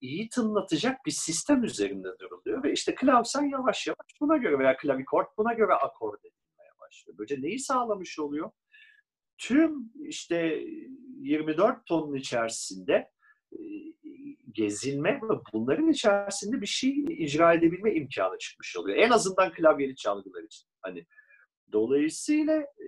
iyi 0.00 0.28
tınlatacak 0.28 1.06
bir 1.06 1.10
sistem 1.10 1.64
üzerinde 1.64 2.08
duruluyor 2.18 2.62
ve 2.62 2.72
işte 2.72 2.94
klavsen 2.94 3.42
yavaş 3.42 3.86
yavaş 3.86 4.20
buna 4.20 4.36
göre 4.36 4.58
veya 4.58 4.76
klavikort 4.76 5.38
buna 5.38 5.52
göre 5.52 5.72
akord 5.72 6.18
edilmeye 6.20 6.70
başlıyor. 6.80 7.18
Böylece 7.18 7.42
neyi 7.42 7.58
sağlamış 7.58 8.18
oluyor? 8.18 8.50
Tüm 9.38 9.92
işte 10.08 10.64
24 11.20 11.86
tonun 11.86 12.14
içerisinde 12.14 13.10
gezilme 14.52 15.20
ve 15.22 15.34
bunların 15.52 15.88
içerisinde 15.88 16.60
bir 16.60 16.66
şey 16.66 17.04
icra 17.08 17.54
edebilme 17.54 17.94
imkanı 17.94 18.38
çıkmış 18.38 18.76
oluyor. 18.76 18.98
En 18.98 19.10
azından 19.10 19.52
klavyeli 19.52 19.96
çalgılar 19.96 20.42
için. 20.42 20.68
Hani 20.82 21.06
dolayısıyla 21.72 22.60
e, 22.60 22.86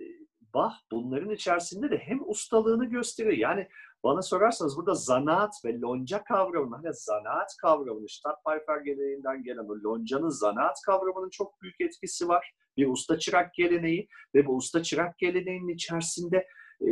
Bach 0.53 0.73
bunların 0.91 1.29
içerisinde 1.29 1.91
de 1.91 1.97
hem 1.97 2.29
ustalığını 2.29 2.85
gösteriyor. 2.85 3.37
Yani 3.37 3.67
bana 4.03 4.21
sorarsanız 4.21 4.77
burada 4.77 4.93
zanaat 4.93 5.53
ve 5.65 5.79
lonca 5.79 6.23
kavramı, 6.23 6.75
hani 6.75 6.93
zanaat 6.93 7.55
kavramını, 7.61 8.09
Stadtpfeifer 8.09 8.81
geleneğinden 8.81 9.43
gelen 9.43 9.65
o 9.65 9.83
loncanın 9.83 10.29
zanaat 10.29 10.77
kavramının 10.85 11.29
çok 11.29 11.61
büyük 11.61 11.81
etkisi 11.81 12.27
var. 12.27 12.51
Bir 12.77 12.87
usta 12.87 13.19
çırak 13.19 13.53
geleneği 13.53 14.07
ve 14.35 14.45
bu 14.45 14.55
usta 14.55 14.83
çırak 14.83 15.17
geleneğinin 15.17 15.73
içerisinde 15.73 16.47
e, 16.81 16.91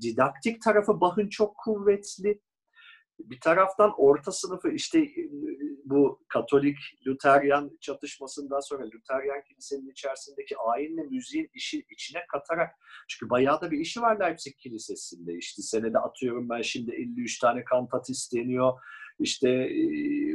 didaktik 0.00 0.62
tarafı 0.62 1.00
Bach'ın 1.00 1.28
çok 1.28 1.56
kuvvetli. 1.56 2.40
Bir 3.18 3.40
taraftan 3.40 3.92
orta 3.96 4.32
sınıfı 4.32 4.70
işte 4.70 5.06
bu 5.84 6.24
Katolik 6.28 6.78
Luteryan 7.06 7.78
çatışmasından 7.80 8.60
sonra 8.60 8.84
Luteryan 8.86 9.42
kilisenin 9.48 9.90
içerisindeki 9.90 10.56
ayinle 10.56 11.02
müziğin 11.02 11.50
işi 11.54 11.86
içine 11.90 12.26
katarak 12.32 12.70
çünkü 13.08 13.30
bayağı 13.30 13.60
da 13.60 13.70
bir 13.70 13.78
işi 13.78 14.00
var 14.00 14.20
Leipzig 14.20 14.56
Kilisesi'nde. 14.56 15.34
İşte 15.34 15.62
senede 15.62 15.98
atıyorum 15.98 16.48
ben 16.48 16.62
şimdi 16.62 16.94
53 16.94 17.38
tane 17.38 17.64
kantat 17.64 18.10
isteniyor. 18.10 18.72
İşte 19.18 19.70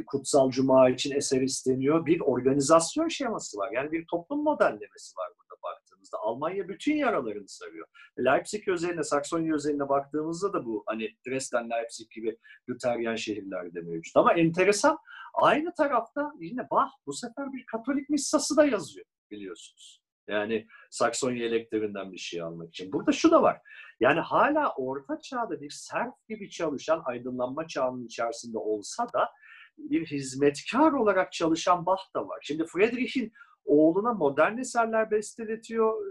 Kutsal 0.06 0.50
Cuma 0.50 0.90
için 0.90 1.14
eser 1.14 1.40
isteniyor. 1.40 2.06
Bir 2.06 2.20
organizasyon 2.20 3.08
şeması 3.08 3.58
var. 3.58 3.70
Yani 3.72 3.92
bir 3.92 4.06
toplum 4.10 4.42
modellemesi 4.42 5.16
var 5.16 5.28
burada 5.38 5.62
baktığımızda. 5.62 6.18
Almanya 6.18 6.68
bütün 6.68 6.96
yaralarını 6.96 7.48
sarıyor. 7.48 7.86
Leipzig 8.18 8.68
özeline, 8.68 9.04
Saksonya 9.04 9.54
özeline 9.54 9.88
baktığımızda 9.88 10.52
da 10.52 10.64
bu 10.64 10.82
hani 10.86 11.16
Dresden, 11.26 11.70
Leipzig 11.70 12.10
gibi 12.10 12.36
Luteryan 12.68 13.16
şehirlerde 13.16 13.80
mevcut. 13.80 14.16
Ama 14.16 14.32
enteresan 14.32 14.98
aynı 15.34 15.74
tarafta 15.74 16.32
yine 16.40 16.70
Bach 16.70 16.90
bu 17.06 17.12
sefer 17.12 17.52
bir 17.52 17.66
Katolik 17.66 18.10
missası 18.10 18.56
da 18.56 18.64
yazıyor 18.64 19.06
biliyorsunuz. 19.30 20.00
Yani 20.28 20.66
Saksonya 20.90 21.46
elektriğinden 21.46 22.12
bir 22.12 22.18
şey 22.18 22.42
almak 22.42 22.68
için. 22.68 22.92
Burada 22.92 23.12
şu 23.12 23.30
da 23.30 23.42
var. 23.42 23.60
Yani 24.00 24.20
hala 24.20 24.74
orta 24.74 25.20
çağda 25.20 25.60
bir 25.60 25.70
serf 25.70 26.14
gibi 26.28 26.50
çalışan 26.50 27.02
aydınlanma 27.04 27.66
çağının 27.66 28.06
içerisinde 28.06 28.58
olsa 28.58 29.12
da 29.12 29.30
bir 29.78 30.06
hizmetkar 30.06 30.92
olarak 30.92 31.32
çalışan 31.32 31.86
Bach 31.86 32.14
da 32.14 32.28
var. 32.28 32.38
Şimdi 32.42 32.64
Friedrich'in 32.66 33.32
oğluna 33.64 34.12
modern 34.12 34.58
eserler 34.58 35.10
besteletiyor 35.10 36.06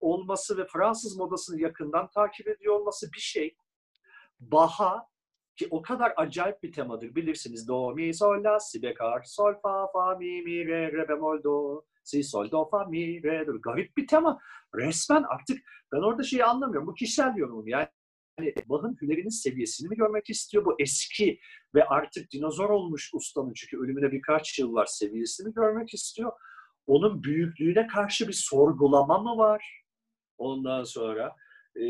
olması 0.00 0.58
ve 0.58 0.66
Fransız 0.66 1.16
modasını 1.16 1.60
yakından 1.60 2.08
takip 2.10 2.48
ediyor 2.48 2.74
olması 2.74 3.12
bir 3.12 3.20
şey. 3.20 3.56
Bach'a 4.40 5.06
ki 5.56 5.68
o 5.70 5.82
kadar 5.82 6.12
acayip 6.16 6.62
bir 6.62 6.72
temadır 6.72 7.14
bilirsiniz. 7.14 7.68
Do, 7.68 7.94
mi, 7.94 8.14
sol, 8.14 8.44
la, 8.44 8.60
si, 8.60 8.82
bekar, 8.82 9.22
sol, 9.24 9.54
fa, 9.62 9.86
fa, 9.92 10.14
mi, 10.14 10.42
mi, 10.42 10.66
re, 10.66 10.92
re, 10.92 11.08
bemol, 11.08 11.42
do, 11.42 11.84
si, 12.04 12.24
sol, 12.24 12.50
do, 12.50 12.68
fa, 12.68 12.84
mi, 12.84 13.22
re, 13.22 13.46
do. 13.46 13.60
Garip 13.60 13.96
bir 13.96 14.06
tema. 14.06 14.38
Resmen 14.74 15.22
artık 15.22 15.58
ben 15.92 15.98
orada 15.98 16.22
şeyi 16.22 16.44
anlamıyorum. 16.44 16.88
Bu 16.88 16.94
kişisel 16.94 17.36
yorumum. 17.36 17.68
Yani 17.68 17.88
yani 18.38 18.54
Bach'ın 18.66 18.96
hünerinin 19.02 19.28
seviyesini 19.28 19.88
mi 19.88 19.96
görmek 19.96 20.30
istiyor? 20.30 20.64
Bu 20.64 20.76
eski 20.78 21.38
ve 21.74 21.84
artık 21.84 22.32
dinozor 22.32 22.70
olmuş 22.70 23.10
ustanın 23.14 23.52
çünkü 23.52 23.78
ölümüne 23.78 24.12
birkaç 24.12 24.58
yıl 24.58 24.74
var 24.74 24.86
seviyesini 24.86 25.54
görmek 25.54 25.94
istiyor. 25.94 26.32
Onun 26.86 27.22
büyüklüğüne 27.22 27.86
karşı 27.86 28.28
bir 28.28 28.32
sorgulama 28.32 29.18
mı 29.18 29.36
var? 29.36 29.82
Ondan 30.38 30.84
sonra 30.84 31.36
e, 31.76 31.84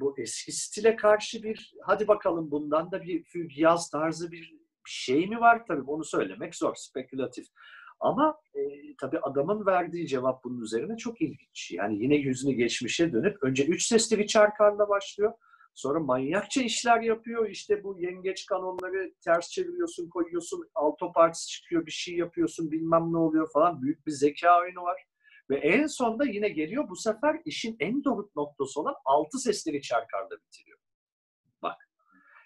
bu 0.00 0.14
eski 0.18 0.52
stile 0.52 0.96
karşı 0.96 1.42
bir 1.42 1.74
hadi 1.82 2.08
bakalım 2.08 2.50
bundan 2.50 2.90
da 2.90 3.02
bir 3.02 3.24
yaz 3.56 3.90
tarzı 3.90 4.32
bir, 4.32 4.50
bir 4.86 4.90
şey 4.90 5.26
mi 5.26 5.40
var? 5.40 5.66
Tabii 5.68 5.82
onu 5.82 6.04
söylemek 6.04 6.54
zor, 6.54 6.74
spekülatif. 6.74 7.46
Ama 8.00 8.36
e, 8.54 8.60
tabii 9.00 9.18
adamın 9.18 9.66
verdiği 9.66 10.06
cevap 10.06 10.44
bunun 10.44 10.60
üzerine 10.60 10.96
çok 10.96 11.20
ilginç. 11.20 11.70
Yani 11.70 12.02
yine 12.02 12.16
yüzünü 12.16 12.52
geçmişe 12.52 13.12
dönüp 13.12 13.42
önce 13.42 13.66
üç 13.66 13.86
sesli 13.86 14.18
Richard 14.18 14.52
Carl'la 14.60 14.88
başlıyor. 14.88 15.32
Sonra 15.74 16.00
manyakça 16.00 16.62
işler 16.62 17.00
yapıyor. 17.00 17.48
İşte 17.48 17.84
bu 17.84 18.00
yengeç 18.00 18.46
kanonları 18.46 19.14
ters 19.24 19.50
çeviriyorsun, 19.50 20.08
koyuyorsun, 20.08 20.70
alto 20.74 21.12
partisi 21.12 21.48
çıkıyor, 21.48 21.86
bir 21.86 21.90
şey 21.90 22.16
yapıyorsun, 22.16 22.70
bilmem 22.70 23.12
ne 23.12 23.18
oluyor 23.18 23.50
falan. 23.52 23.82
Büyük 23.82 24.06
bir 24.06 24.12
zeka 24.12 24.60
oyunu 24.60 24.82
var. 24.82 25.04
Ve 25.50 25.56
en 25.56 25.86
sonda 25.86 26.24
yine 26.24 26.48
geliyor 26.48 26.88
bu 26.88 26.96
sefer 26.96 27.40
işin 27.44 27.76
en 27.80 28.04
doruk 28.04 28.36
noktası 28.36 28.80
olan 28.80 28.94
altı 29.04 29.38
sesleri 29.38 29.82
çarkarda 29.82 30.36
bitiriyor. 30.46 30.78
Bak. 31.62 31.88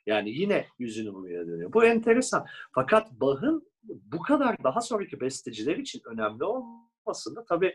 Yani 0.06 0.30
yine 0.30 0.66
yüzünü 0.78 1.14
buraya 1.14 1.46
dönüyor. 1.46 1.72
Bu 1.72 1.84
enteresan. 1.84 2.46
Fakat 2.74 3.12
Bach'ın 3.12 3.72
bu 3.82 4.22
kadar 4.22 4.64
daha 4.64 4.80
sonraki 4.80 5.20
besteciler 5.20 5.76
için 5.76 6.02
önemli 6.06 6.44
olmasında 6.44 7.44
tabii 7.44 7.74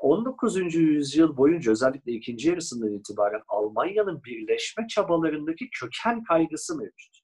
19. 0.00 0.74
yüzyıl 0.74 1.36
boyunca 1.36 1.72
özellikle 1.72 2.12
ikinci 2.12 2.48
yarısından 2.48 2.92
itibaren 2.92 3.42
Almanya'nın 3.48 4.24
birleşme 4.24 4.86
çabalarındaki 4.88 5.70
köken 5.70 6.24
kaygısı 6.24 6.78
mevcut. 6.78 7.18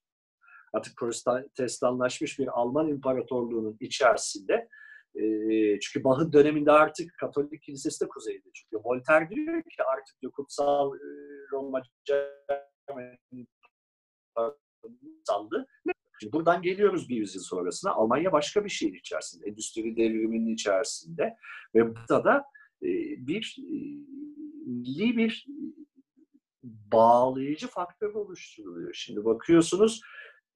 Artık 0.73 0.97
protestanlaşmış 0.97 2.39
bir 2.39 2.61
Alman 2.61 2.89
imparatorluğunun 2.89 3.77
içerisinde 3.81 4.69
çünkü 5.83 6.05
Bach'ın 6.05 6.33
döneminde 6.33 6.73
artık 6.73 7.19
Katolik 7.19 7.63
Kilisesi 7.63 8.05
de 8.05 8.09
kuzeyde 8.09 8.51
çıkıyor. 8.55 8.83
Voltaire 8.85 9.31
diyor 9.31 9.63
ki 9.63 9.83
artık 9.95 10.21
diyor, 10.23 10.33
kutsal 10.33 10.93
Roma 11.53 11.83
saldı. 15.25 15.67
Şimdi 16.21 16.33
buradan 16.33 16.63
geliyoruz 16.63 17.09
bir 17.09 17.17
yüzyıl 17.17 17.43
sonrasına. 17.43 17.93
Almanya 17.93 18.33
başka 18.33 18.65
bir 18.65 18.71
şeyin 18.71 18.95
içerisinde. 18.95 19.47
Endüstri 19.49 19.97
devriminin 19.97 20.55
içerisinde. 20.55 21.37
Ve 21.75 21.97
burada 21.97 22.25
da 22.25 22.45
bir 23.27 23.57
milli 24.67 25.17
bir 25.17 25.47
bağlayıcı 26.63 27.69
faktör 27.69 28.15
oluşturuluyor. 28.15 28.95
Şimdi 28.95 29.25
bakıyorsunuz 29.25 30.01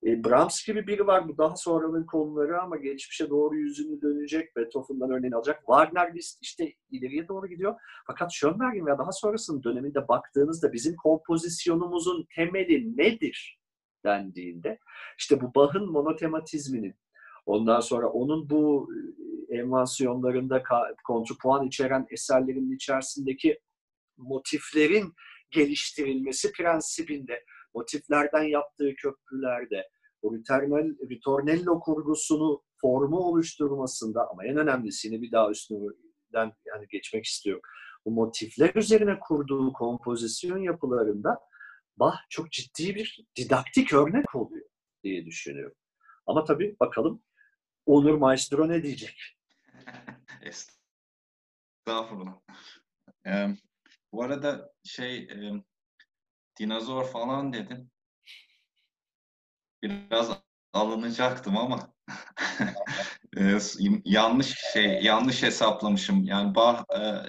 e, 0.07 0.25
Brahms 0.25 0.67
gibi 0.67 0.87
biri 0.87 1.07
var. 1.07 1.29
Bu 1.29 1.38
daha 1.38 1.57
sonranın 1.57 2.07
konuları 2.07 2.62
ama 2.62 2.77
geçmişe 2.77 3.31
doğru 3.31 3.57
yüzünü 3.57 4.03
dönecek. 4.03 4.57
Beethoven'dan 4.57 5.11
örneğin 5.11 5.33
alacak. 5.33 5.59
Wagner 5.59 6.14
Liszt 6.14 6.38
işte 6.43 6.73
ileriye 6.90 7.29
doğru 7.29 7.47
gidiyor. 7.47 7.75
Fakat 8.07 8.33
Schönberg'in 8.33 8.87
veya 8.87 8.99
daha 8.99 9.12
sonrasının 9.12 9.62
döneminde 9.62 10.09
baktığınızda 10.09 10.73
bizim 10.73 10.97
kompozisyonumuzun 10.97 12.27
temeli 12.35 12.97
nedir 12.97 13.61
dendiğinde 14.05 14.79
işte 15.19 15.40
bu 15.40 15.55
Bach'ın 15.55 15.93
monotematizminin 15.93 16.95
ondan 17.47 17.81
sonra 17.81 18.09
onun 18.09 18.51
bu 18.51 18.90
envansiyonlarında 19.49 20.62
kontrpuan 21.05 21.67
içeren 21.67 22.07
eserlerin 22.11 22.73
içerisindeki 22.73 23.61
motiflerin 24.17 25.12
geliştirilmesi 25.51 26.53
prensibinde 26.53 27.45
motiflerden 27.74 28.42
yaptığı 28.42 28.94
köprülerde 28.94 29.88
o 30.22 30.34
ritornello 31.10 31.80
kurgusunu 31.80 32.62
formu 32.80 33.16
oluşturmasında 33.16 34.30
ama 34.30 34.46
en 34.46 34.56
önemlisini 34.56 35.22
bir 35.22 35.32
daha 35.32 35.50
üstünden 35.50 36.52
yani 36.66 36.87
geçmek 36.88 37.24
istiyorum. 37.24 37.62
Bu 38.06 38.10
motifler 38.10 38.74
üzerine 38.74 39.18
kurduğu 39.20 39.72
kompozisyon 39.72 40.58
yapılarında 40.58 41.40
Bach 41.96 42.16
çok 42.28 42.52
ciddi 42.52 42.94
bir 42.94 43.24
didaktik 43.37 43.92
örnek 43.92 44.34
oluyor 44.34 44.66
diye 45.02 45.26
düşünüyorum. 45.26 45.76
Ama 46.26 46.44
tabii 46.44 46.76
bakalım 46.80 47.22
Onur 47.87 48.14
Maestro 48.14 48.68
ne 48.68 48.82
diyecek? 48.82 49.37
Estağfurullah. 51.87 52.40
Ee, 53.26 53.48
bu 54.12 54.22
arada 54.22 54.72
şey 54.84 55.16
e, 55.16 55.52
dinozor 56.59 57.05
falan 57.05 57.53
dedin. 57.53 57.90
Biraz 59.83 60.31
alınacaktım 60.73 61.57
ama 61.57 61.95
e, 63.37 63.59
yanlış 64.05 64.55
şey 64.73 65.01
yanlış 65.03 65.43
hesaplamışım. 65.43 66.25
Yani 66.25 66.55
Bah 66.55 66.85
e, 67.01 67.23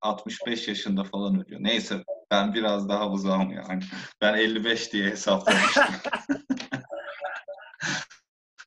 65 0.00 0.68
yaşında 0.68 1.04
falan 1.04 1.44
ölüyor. 1.44 1.62
Neyse 1.62 2.04
ben 2.30 2.54
biraz 2.54 2.88
daha 2.88 3.10
uzağım 3.10 3.50
yani. 3.50 3.82
Ben 4.20 4.34
55 4.34 4.92
diye 4.92 5.10
hesaplamıştım. 5.10 5.84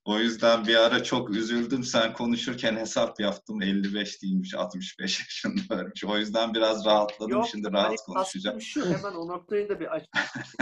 O 0.05 0.19
yüzden 0.19 0.67
bir 0.67 0.75
ara 0.75 1.03
çok 1.03 1.29
üzüldüm. 1.29 1.83
Sen 1.83 2.13
konuşurken 2.13 2.75
hesap 2.75 3.19
yaptım. 3.19 3.61
55 3.61 4.21
değilmiş, 4.21 4.55
65 4.55 5.19
yaşında 5.19 5.81
ölmüş. 5.81 6.05
O 6.05 6.17
yüzden 6.17 6.53
biraz 6.53 6.85
rahatladım. 6.85 7.31
Yok, 7.31 7.47
Şimdi 7.51 7.71
rahat 7.71 7.87
hani 7.87 7.95
konuşacağım. 8.05 8.61
şu 8.61 8.85
hemen 8.85 9.15
o 9.15 9.27
noktayı 9.27 9.69
da 9.69 9.79
bir 9.79 9.95
aç. 9.95 10.03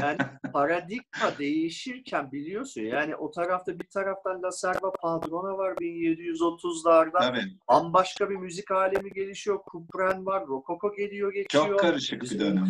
Yani 0.01 0.17
paradigma 0.53 1.37
değişirken 1.39 2.31
biliyorsun. 2.31 2.81
Yani 2.81 3.15
o 3.15 3.31
tarafta 3.31 3.79
bir 3.79 3.87
taraftan 3.93 4.43
La 4.43 4.51
Serva 4.51 4.91
Padrona 4.91 5.57
var 5.57 5.75
1730'larda. 5.75 7.19
Tabii. 7.19 7.93
başka 7.93 8.29
bir 8.29 8.35
müzik 8.35 8.71
alemi 8.71 9.11
gelişiyor. 9.11 9.59
Kupren 9.65 10.25
var. 10.25 10.47
Rokoko 10.47 10.95
geliyor 10.95 11.33
geçiyor. 11.33 11.67
Çok 11.67 11.79
karışık 11.79 12.21
bir 12.21 12.39
dönem 12.39 12.67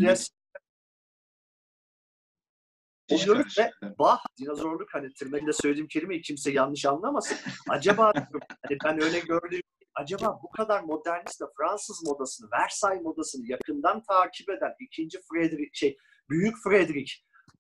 oluyoruz 3.12 3.58
ve 3.60 3.72
bah 4.00 4.20
dinozorluk 4.40 4.94
hani 4.94 5.14
tırnakla 5.14 5.54
söylediğim 5.54 5.88
kelimeyi 5.88 6.22
kimse 6.22 6.52
yanlış 6.52 6.86
anlamasın. 6.86 7.38
Acaba 7.70 8.12
hani 8.16 8.78
ben 8.86 9.04
öyle 9.04 9.20
gördüğüm 9.20 9.62
acaba 9.96 10.40
bu 10.44 10.52
kadar 10.52 10.84
modernist 10.84 11.42
Fransız 11.58 12.04
modasını, 12.08 12.50
Versailles 12.52 13.04
modasını 13.04 13.48
yakından 13.48 14.04
takip 14.04 14.50
eden 14.50 14.74
ikinci 14.80 15.20
Frederick 15.32 15.70
şey 15.74 15.98
büyük 16.30 16.56
Frederick 16.64 17.14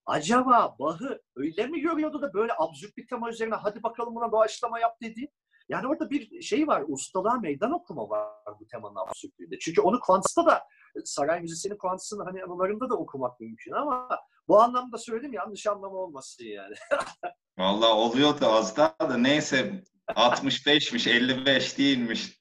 acaba 0.05 0.75
Bach'ı 0.79 1.21
öyle 1.35 1.67
mi 1.67 1.81
görüyordu 1.81 2.21
da 2.21 2.33
böyle 2.33 2.53
absürt 2.57 2.97
bir 2.97 3.07
tema 3.07 3.29
üzerine 3.29 3.55
hadi 3.55 3.83
bakalım 3.83 4.15
buna 4.15 4.31
doğaçlama 4.31 4.79
yap 4.79 5.01
dedi. 5.01 5.27
Yani 5.69 5.87
orada 5.87 6.09
bir 6.09 6.41
şey 6.41 6.67
var, 6.67 6.83
ustalığa 6.87 7.37
meydan 7.37 7.71
okuma 7.71 8.09
var 8.09 8.59
bu 8.59 8.67
temanın 8.67 8.95
absürtlüğünde. 8.95 9.59
Çünkü 9.59 9.81
onu 9.81 9.99
Quantz'ta 9.99 10.45
da, 10.45 10.63
saray 11.05 11.41
müzisyeni 11.41 11.77
Quantz'ın 11.77 12.19
hani 12.19 12.43
anılarında 12.43 12.89
da 12.89 12.95
okumak 12.95 13.39
mümkün 13.39 13.71
ama 13.71 14.07
bu 14.47 14.61
anlamda 14.61 14.97
söyledim 14.97 15.33
yanlış 15.33 15.67
anlama 15.67 15.95
olmasın 15.95 16.43
yani. 16.45 16.75
Valla 17.57 17.95
oluyordu 17.95 18.45
az 18.45 18.77
daha 18.77 18.95
da 18.99 19.17
neyse 19.17 19.83
65'miş 20.07 21.09
55 21.09 21.77
değilmiş. 21.77 22.39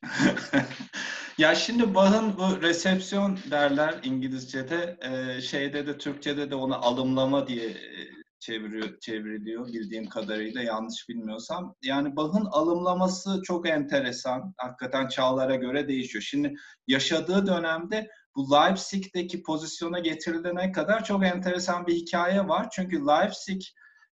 ya 1.38 1.54
şimdi 1.54 1.94
Bach'ın 1.94 2.38
bu 2.38 2.62
resepsiyon 2.62 3.38
derler 3.50 3.94
İngilizce'de 4.02 4.98
e, 5.00 5.40
şeyde 5.40 5.86
de 5.86 5.98
Türkçe'de 5.98 6.50
de 6.50 6.54
onu 6.54 6.86
alımlama 6.86 7.46
diye 7.46 7.70
e, 7.70 8.20
çeviriyor, 8.40 8.98
çevriliyor 9.00 9.66
bildiğim 9.66 10.08
kadarıyla 10.08 10.62
yanlış 10.62 11.08
bilmiyorsam. 11.08 11.74
Yani 11.82 12.16
Bach'ın 12.16 12.44
alımlaması 12.44 13.42
çok 13.44 13.68
enteresan. 13.68 14.54
Hakikaten 14.56 15.08
çağlara 15.08 15.54
göre 15.54 15.88
değişiyor. 15.88 16.22
Şimdi 16.22 16.54
yaşadığı 16.86 17.46
dönemde 17.46 18.10
bu 18.40 18.54
Leipzig'teki 18.54 19.42
pozisyona 19.42 19.98
getirilene 19.98 20.72
kadar 20.72 21.04
çok 21.04 21.24
enteresan 21.24 21.86
bir 21.86 21.94
hikaye 21.94 22.48
var. 22.48 22.68
Çünkü 22.72 23.06
Leipzig 23.06 23.62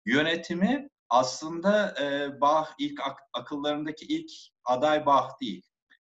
yönetimi 0.06 0.88
aslında 1.08 1.94
e, 2.02 2.40
Bach 2.40 2.68
ilk 2.78 3.00
ak- 3.00 3.28
akıllarındaki 3.32 4.06
ilk 4.06 4.30
aday 4.64 5.06
Bach 5.06 5.40
değil. 5.40 5.62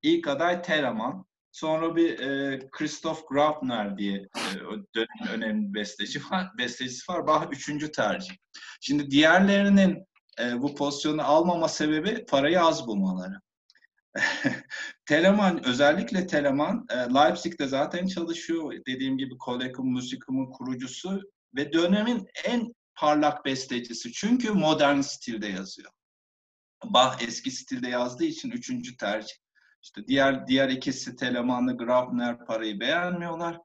İlk 0.02 0.28
aday 0.28 0.62
Telemann. 0.62 1.28
Sonra 1.52 1.96
bir 1.96 2.18
e, 2.18 2.60
Christoph 2.70 3.28
Graupner 3.28 3.98
diye 3.98 4.16
e, 4.16 4.44
dönemin 4.94 5.32
önemli 5.32 5.74
besteci 5.74 6.20
var, 6.30 6.50
bestecisi 6.58 7.12
var. 7.12 7.26
Bach 7.26 7.46
üçüncü 7.50 7.92
tercih. 7.92 8.34
Şimdi 8.80 9.10
diğerlerinin 9.10 10.06
e, 10.40 10.62
bu 10.62 10.74
pozisyonu 10.74 11.22
almama 11.22 11.68
sebebi 11.68 12.26
parayı 12.26 12.62
az 12.62 12.86
bulmaları. 12.86 13.34
Telemann, 15.06 15.66
özellikle 15.66 16.26
Telemann, 16.26 16.86
e, 16.90 16.94
Leipzig'te 16.94 17.66
zaten 17.66 18.06
çalışıyor. 18.06 18.74
Dediğim 18.86 19.18
gibi 19.18 19.38
Kollegium 19.38 19.92
Musicum'un 19.92 20.50
kurucusu 20.50 21.22
ve 21.56 21.72
dönemin 21.72 22.26
en 22.44 22.74
parlak 22.94 23.44
bestecisi. 23.44 24.12
Çünkü 24.12 24.50
modern 24.50 25.00
stilde 25.00 25.46
yazıyor. 25.46 25.90
Bach 26.84 27.22
eski 27.22 27.50
stilde 27.50 27.88
yazdığı 27.88 28.24
için 28.24 28.50
üçüncü 28.50 28.96
tercih. 28.96 29.36
İşte 29.82 30.06
diğer 30.06 30.46
diğer 30.46 30.68
ikisi 30.68 31.16
Telemann'la 31.16 31.72
Grafner 31.72 32.46
parayı 32.46 32.80
beğenmiyorlar. 32.80 33.58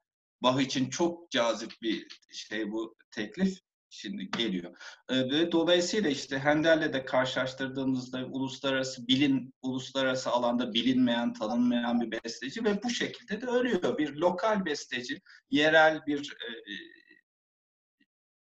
Bach 0.44 0.62
için 0.62 0.90
çok 0.90 1.32
cazip 1.32 1.72
bir 1.82 2.08
şey 2.32 2.72
bu 2.72 2.96
teklif 3.12 3.60
şimdi 3.94 4.32
geliyor. 4.32 4.76
Ee, 5.10 5.20
ve 5.20 5.52
dolayısıyla 5.52 6.10
işte 6.10 6.38
Handel'le 6.38 6.94
de 6.94 7.06
karşılaştırdığımızda 7.06 8.26
uluslararası 8.26 9.08
bilin 9.08 9.54
uluslararası 9.62 10.30
alanda 10.30 10.74
bilinmeyen, 10.74 11.34
tanınmayan 11.34 12.02
bir 12.02 12.12
besteci 12.12 12.64
ve 12.64 12.84
bu 12.84 12.90
şekilde 12.90 13.42
de 13.42 13.46
ölüyor. 13.46 13.98
Bir 13.98 14.16
lokal 14.16 14.66
besteci, 14.66 15.22
yerel 15.52 16.06
bir 16.08 16.32
e, 16.32 16.74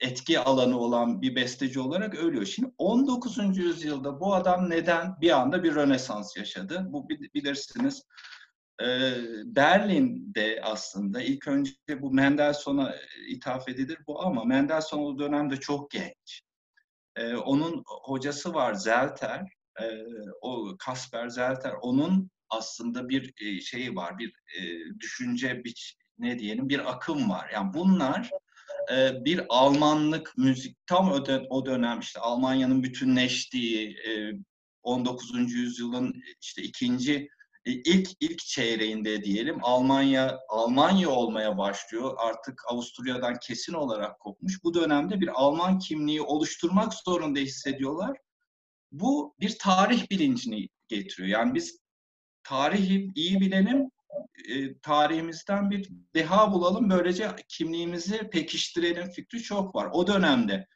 etki 0.01 0.39
alanı 0.39 0.79
olan 0.79 1.23
bir 1.23 1.37
besteci 1.37 1.81
olarak 1.81 2.15
ölüyor. 2.15 2.45
Şimdi 2.45 2.73
19. 2.79 3.39
yüzyılda 3.59 4.21
bu 4.21 4.35
adam 4.35 4.71
neden 4.71 5.21
bir 5.21 5.31
anda 5.31 5.63
bir 5.63 5.75
rönesans 5.75 6.37
yaşadı? 6.37 6.87
Bu 6.89 7.09
bilirsiniz 7.09 8.03
Berlin'de 9.45 10.61
aslında 10.63 11.23
ilk 11.23 11.49
önce 11.49 11.73
bu 12.01 12.11
Mendelssohn'a 12.11 12.95
ithaf 13.29 13.69
edilir 13.69 13.99
bu 14.07 14.23
ama 14.23 14.45
Mendelssohn 14.45 15.03
o 15.03 15.19
dönemde 15.19 15.57
çok 15.57 15.91
genç. 15.91 16.43
Onun 17.45 17.83
hocası 17.87 18.55
var 18.55 18.75
Zelter, 18.75 19.53
o 20.41 20.77
Kasper 20.79 21.29
Zelter, 21.29 21.73
onun 21.81 22.31
aslında 22.51 23.09
bir 23.09 23.35
şeyi 23.61 23.97
var, 23.97 24.19
bir 24.19 24.33
düşünce, 25.01 25.65
bir 25.65 25.97
ne 26.19 26.39
diyelim, 26.39 26.69
bir 26.69 26.91
akım 26.91 27.31
var. 27.31 27.51
Yani 27.55 27.75
bunlar 27.75 28.31
bir 29.25 29.41
Almanlık 29.49 30.33
müzik 30.37 30.77
tam 30.87 31.13
o 31.51 31.67
dönem 31.67 32.01
işte 32.01 32.21
Almanya'nın 32.21 32.83
bütünleştiği 32.83 33.97
19. 34.83 35.53
yüzyılın 35.53 36.23
işte 36.41 36.63
ikinci 36.63 37.29
ilk 37.71 38.09
ilk 38.21 38.39
çeyreğinde 38.39 39.23
diyelim 39.23 39.59
Almanya 39.63 40.39
Almanya 40.49 41.11
olmaya 41.11 41.59
başlıyor. 41.59 42.15
Artık 42.19 42.63
Avusturya'dan 42.69 43.37
kesin 43.43 43.73
olarak 43.73 44.21
kopmuş. 44.21 44.65
Bu 44.65 44.75
dönemde 44.75 45.21
bir 45.21 45.29
Alman 45.43 45.79
kimliği 45.79 46.23
oluşturmak 46.23 46.95
zorunda 46.95 47.39
hissediyorlar. 47.39 48.19
Bu 48.93 49.35
bir 49.41 49.59
tarih 49.59 50.11
bilincini 50.11 50.69
getiriyor. 50.89 51.29
Yani 51.29 51.55
biz 51.55 51.79
tarihi 52.43 53.11
iyi 53.15 53.41
bilelim, 53.41 53.91
e, 54.49 54.79
tarihimizden 54.79 55.71
bir 55.71 55.89
deha 56.15 56.53
bulalım. 56.53 56.91
Böylece 56.91 57.31
kimliğimizi 57.49 58.19
pekiştirelim 58.19 59.11
fikri 59.11 59.43
çok 59.43 59.75
var. 59.75 59.89
O 59.93 60.07
dönemde 60.07 60.67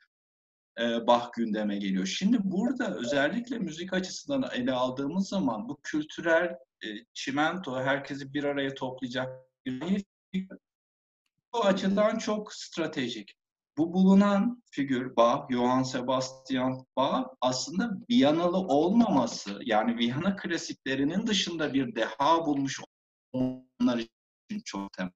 e, 0.81 1.07
Bach 1.07 1.33
gündeme 1.37 1.77
geliyor. 1.77 2.07
Şimdi 2.07 2.39
burada 2.43 2.95
özellikle 2.95 3.59
müzik 3.59 3.93
açısından 3.93 4.51
ele 4.55 4.73
aldığımız 4.73 5.29
zaman 5.29 5.69
bu 5.69 5.81
kültürel 5.83 6.57
e, 6.85 6.89
çimento 7.15 7.81
herkesi 7.81 8.35
bir 8.35 8.45
araya 8.45 8.75
toplayacak 8.75 9.29
bir 9.67 10.05
bu 11.55 11.65
açıdan 11.65 12.19
çok 12.19 12.55
stratejik. 12.55 13.35
Bu 13.77 13.93
bulunan 13.93 14.63
figür 14.71 15.17
Bach, 15.17 15.51
Johann 15.51 15.83
Sebastian 15.83 16.87
Bach 16.97 17.27
aslında 17.41 17.91
Viyanalı 18.11 18.57
olmaması 18.57 19.61
yani 19.65 19.99
Viyana 19.99 20.37
klasiklerinin 20.37 21.27
dışında 21.27 21.75
bir 21.75 21.95
deha 21.95 22.47
bulmuş 22.47 22.81
onlar 23.33 23.99
için 23.99 24.63
çok 24.65 24.93
temel. 24.93 25.13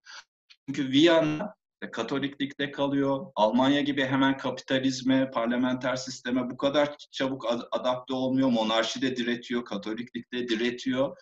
Çünkü 0.66 0.90
Viyana 0.90 1.54
Katoliklikte 1.92 2.70
kalıyor. 2.70 3.26
Almanya 3.34 3.80
gibi 3.80 4.04
hemen 4.04 4.36
kapitalizme, 4.36 5.30
parlamenter 5.30 5.96
sisteme 5.96 6.50
bu 6.50 6.56
kadar 6.56 6.96
çabuk 7.10 7.46
adapte 7.70 8.14
olmuyor. 8.14 8.48
Monarşi 8.48 9.02
de 9.02 9.16
diretiyor, 9.16 9.64
Katoliklik 9.64 10.32
de 10.32 10.48
diretiyor. 10.48 11.16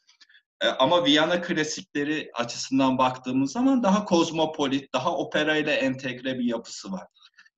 E, 0.60 0.68
ama 0.68 1.04
Viyana 1.04 1.40
klasikleri 1.40 2.30
açısından 2.34 2.98
baktığımız 2.98 3.52
zaman 3.52 3.82
daha 3.82 4.04
kozmopolit, 4.04 4.92
daha 4.92 5.16
opera 5.16 5.56
ile 5.56 5.72
entegre 5.72 6.38
bir 6.38 6.44
yapısı 6.44 6.92
var. 6.92 7.06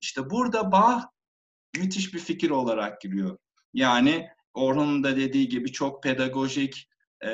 İşte 0.01 0.29
burada 0.29 0.71
Bach 0.71 1.03
müthiş 1.77 2.13
bir 2.13 2.19
fikir 2.19 2.49
olarak 2.49 3.01
giriyor. 3.01 3.37
Yani 3.73 4.27
Orhun'un 4.53 5.03
da 5.03 5.15
dediği 5.15 5.49
gibi 5.49 5.71
çok 5.71 6.03
pedagojik, 6.03 6.89
e, 7.25 7.29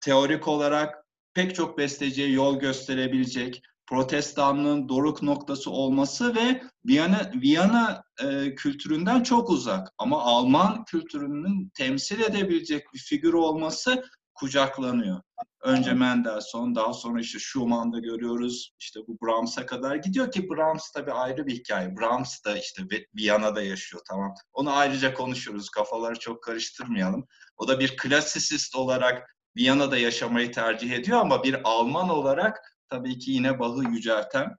teorik 0.00 0.48
olarak 0.48 1.04
pek 1.34 1.54
çok 1.54 1.78
besteciye 1.78 2.28
yol 2.28 2.60
gösterebilecek, 2.60 3.62
protestanlığın 3.86 4.88
doruk 4.88 5.22
noktası 5.22 5.70
olması 5.70 6.34
ve 6.34 6.62
Viyana, 6.86 7.30
Viyana 7.34 8.02
e, 8.22 8.54
kültüründen 8.54 9.22
çok 9.22 9.50
uzak 9.50 9.88
ama 9.98 10.22
Alman 10.22 10.84
kültürünün 10.84 11.70
temsil 11.74 12.20
edebilecek 12.20 12.84
bir 12.94 12.98
figür 12.98 13.32
olması 13.32 14.04
kucaklanıyor. 14.34 15.20
Önce 15.62 15.92
Mendelssohn, 15.92 16.74
daha 16.74 16.92
sonra 16.92 17.20
işte 17.20 17.38
Schumann'da 17.38 17.98
görüyoruz. 17.98 18.72
İşte 18.78 19.00
bu 19.08 19.26
Brahms'a 19.26 19.66
kadar 19.66 19.96
gidiyor 19.96 20.30
ki 20.30 20.48
Brahms 20.50 20.90
tabii 20.90 21.12
ayrı 21.12 21.46
bir 21.46 21.54
hikaye. 21.54 21.96
Brahms 21.96 22.44
da 22.44 22.58
işte 22.58 22.82
Viyana'da 23.16 23.62
yaşıyor 23.62 24.02
tamam. 24.08 24.34
Onu 24.52 24.76
ayrıca 24.76 25.14
konuşuruz. 25.14 25.68
Kafaları 25.70 26.18
çok 26.18 26.42
karıştırmayalım. 26.42 27.26
O 27.56 27.68
da 27.68 27.80
bir 27.80 27.96
klasisist 27.96 28.76
olarak 28.76 29.36
Viyana'da 29.56 29.98
yaşamayı 29.98 30.52
tercih 30.52 30.92
ediyor 30.92 31.18
ama 31.18 31.44
bir 31.44 31.60
Alman 31.64 32.08
olarak 32.08 32.75
tabii 32.90 33.18
ki 33.18 33.30
yine 33.30 33.58
Bach'ı 33.58 33.90
yücelten 33.90 34.56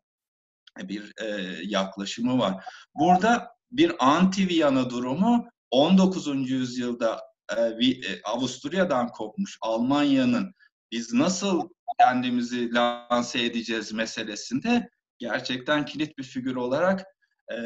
bir 0.83 1.13
e, 1.21 1.25
yaklaşımı 1.63 2.39
var. 2.39 2.65
Burada 2.95 3.51
bir 3.71 3.91
anti-Viyana 3.99 4.89
durumu 4.89 5.49
19. 5.71 6.49
yüzyılda 6.49 7.21
e, 7.57 7.61
e, 7.61 8.21
Avusturya'dan 8.23 9.07
kopmuş 9.07 9.57
Almanya'nın 9.61 10.53
biz 10.91 11.13
nasıl 11.13 11.69
kendimizi 11.99 12.73
lanse 12.73 13.43
edeceğiz 13.43 13.93
meselesinde 13.93 14.89
gerçekten 15.17 15.85
kilit 15.85 16.17
bir 16.17 16.23
figür 16.23 16.55
olarak 16.55 17.05
e, 17.51 17.57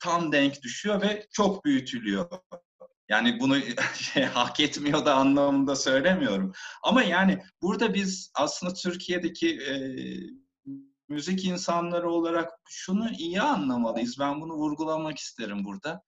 tam 0.00 0.32
denk 0.32 0.62
düşüyor 0.62 1.02
ve 1.02 1.26
çok 1.30 1.64
büyütülüyor. 1.64 2.30
Yani 3.08 3.40
bunu 3.40 3.56
şey, 3.94 4.24
hak 4.24 4.60
etmiyor 4.60 5.06
da 5.06 5.14
anlamında 5.14 5.76
söylemiyorum. 5.76 6.52
Ama 6.82 7.02
yani 7.02 7.42
burada 7.62 7.94
biz 7.94 8.30
aslında 8.34 8.74
Türkiye'deki 8.74 9.60
e, 9.60 9.74
müzik 11.08 11.44
insanları 11.44 12.10
olarak 12.10 12.50
şunu 12.68 13.10
iyi 13.10 13.40
anlamalıyız. 13.40 14.16
Ben 14.20 14.40
bunu 14.40 14.52
vurgulamak 14.52 15.18
isterim 15.18 15.64
burada. 15.64 16.02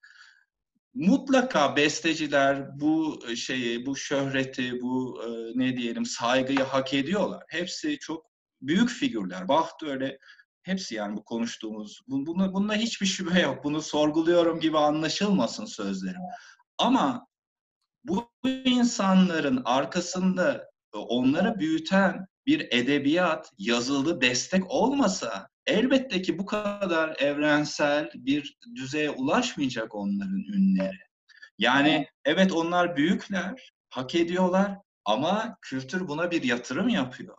Mutlaka 0.95 1.77
besteciler 1.77 2.81
bu 2.81 3.21
şeyi, 3.37 3.87
bu 3.87 3.97
şöhreti, 3.97 4.81
bu 4.81 5.23
e, 5.25 5.29
ne 5.59 5.77
diyelim 5.77 6.05
saygıyı 6.05 6.63
hak 6.63 6.95
ediyorlar. 6.95 7.43
Hepsi 7.49 7.99
çok 7.99 8.27
büyük 8.63 8.89
figürler. 8.91 9.49
Bach 9.49 9.69
da 9.83 9.87
öyle 9.87 10.19
hepsi 10.63 10.95
yani 10.95 11.17
bu 11.17 11.25
konuştuğumuz. 11.25 12.01
Bunda, 12.09 12.53
bunda 12.53 12.75
hiçbir 12.75 13.07
şüphe 13.07 13.41
yok. 13.41 13.65
Bunu 13.65 13.83
sorguluyorum 13.83 14.61
gibi 14.61 14.79
anlaşılmasın 14.79 15.65
sözlerim. 15.65 16.21
Ama 16.79 17.27
bu 18.05 18.31
insanların 18.65 19.63
arkasında 19.65 20.71
onları 20.93 21.59
büyüten 21.59 22.27
bir 22.47 22.69
edebiyat, 22.71 23.53
yazılı 23.59 24.21
destek 24.21 24.71
olmasa 24.71 25.49
elbette 25.67 26.23
ki 26.23 26.39
bu 26.39 26.47
kadar 26.47 27.17
evrensel 27.19 28.11
bir 28.15 28.59
düzeye 28.75 29.11
ulaşmayacak 29.11 29.95
onların 29.95 30.45
ünleri. 30.55 30.99
Yani 31.59 32.07
evet 32.25 32.53
onlar 32.53 32.97
büyükler, 32.97 33.73
hak 33.91 34.15
ediyorlar 34.15 34.77
ama 35.05 35.57
kültür 35.63 36.09
buna 36.09 36.31
bir 36.31 36.43
yatırım 36.43 36.89
yapıyor. 36.89 37.37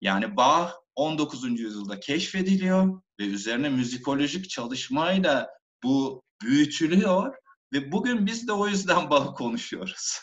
Yani 0.00 0.36
Bach 0.36 0.72
19. 0.94 1.60
yüzyılda 1.60 2.00
keşfediliyor 2.00 3.02
ve 3.20 3.24
üzerine 3.24 3.68
müzikolojik 3.68 4.50
çalışmayla 4.50 5.48
bu 5.82 6.22
büyütülüyor 6.42 7.34
ve 7.72 7.92
bugün 7.92 8.26
biz 8.26 8.48
de 8.48 8.52
o 8.52 8.68
yüzden 8.68 9.10
Bach 9.10 9.34
konuşuyoruz. 9.36 10.20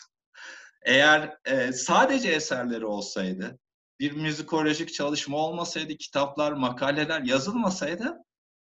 Eğer 0.82 1.36
e, 1.44 1.72
sadece 1.72 2.28
eserleri 2.28 2.86
olsaydı, 2.86 3.58
bir 4.00 4.12
müzikolojik 4.12 4.94
çalışma 4.94 5.36
olmasaydı, 5.36 5.96
kitaplar, 5.96 6.52
makaleler 6.52 7.20
yazılmasaydı 7.20 8.16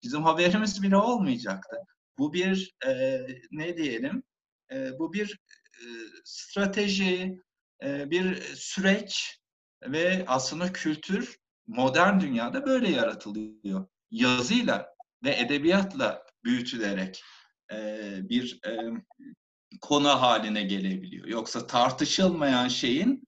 bizim 0.03 0.23
haberimiz 0.23 0.83
bile 0.83 0.97
olmayacaktı. 0.97 1.77
Bu 2.17 2.33
bir 2.33 2.75
e, 2.87 3.21
ne 3.51 3.77
diyelim, 3.77 4.23
e, 4.71 4.99
bu 4.99 5.13
bir 5.13 5.39
e, 5.79 5.85
strateji, 6.23 7.39
e, 7.83 8.11
bir 8.11 8.41
süreç 8.55 9.39
ve 9.83 10.23
aslında 10.27 10.73
kültür 10.73 11.37
modern 11.67 12.19
dünyada 12.19 12.65
böyle 12.65 12.91
yaratılıyor. 12.91 13.87
Yazıyla 14.11 14.95
ve 15.23 15.39
edebiyatla 15.39 16.23
büyütülerek 16.43 17.23
bir 18.29 18.59
e, 18.67 18.71
konu 19.81 20.09
haline 20.09 20.63
gelebiliyor. 20.63 21.27
Yoksa 21.27 21.67
tartışılmayan 21.67 22.67
şeyin 22.67 23.27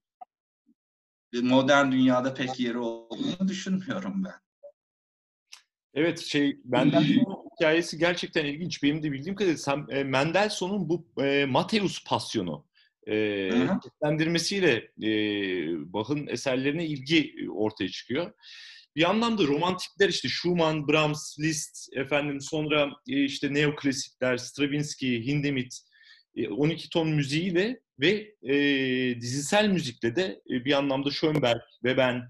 modern 1.42 1.92
dünyada 1.92 2.34
pek 2.34 2.60
yeri 2.60 2.78
olduğunu 2.78 3.48
düşünmüyorum 3.48 4.24
ben. 4.24 4.44
Evet 5.94 6.20
şey 6.20 6.60
Mendelssohn 6.66 7.50
hikayesi 7.56 7.98
gerçekten 7.98 8.46
ilginç. 8.46 8.84
Benim 8.84 9.04
de 9.04 9.12
bildiğim 9.12 9.36
kadarıyla 9.36 9.58
sen, 9.58 9.86
e, 9.90 10.04
Mendelssohn'un 10.04 10.90
bu 10.90 11.08
e, 11.22 11.46
Mateus 11.46 12.04
Pasyonu 12.04 12.66
e, 13.08 13.50
seslendirmesiyle 13.84 14.92
e, 15.02 15.10
Bach'ın 15.94 16.28
eserlerine 16.28 16.86
ilgi 16.86 17.36
ortaya 17.52 17.90
çıkıyor. 17.90 18.34
Bir 18.96 19.10
anlamda 19.10 19.44
romantikler 19.44 20.10
işte 20.10 20.30
Schumann, 20.30 20.88
Brahms, 20.88 21.40
Liszt, 21.40 21.98
efendim 21.98 22.42
sonra 22.42 22.92
e, 23.10 23.24
işte 23.24 23.54
neoklasikler, 23.54 24.38
Stravinsky, 24.38 25.28
Hindemith, 25.28 25.76
e, 26.36 26.50
12 26.50 26.90
ton 26.90 27.10
müziğiyle 27.10 27.80
ve 28.00 28.36
e, 28.44 28.56
dizisel 29.22 29.70
müzikle 29.70 30.16
de 30.16 30.42
e, 30.50 30.66
bir 30.66 30.74
anlamda 30.74 31.12
Schönberg 31.12 31.62
ve 31.84 31.98
ben, 31.98 32.22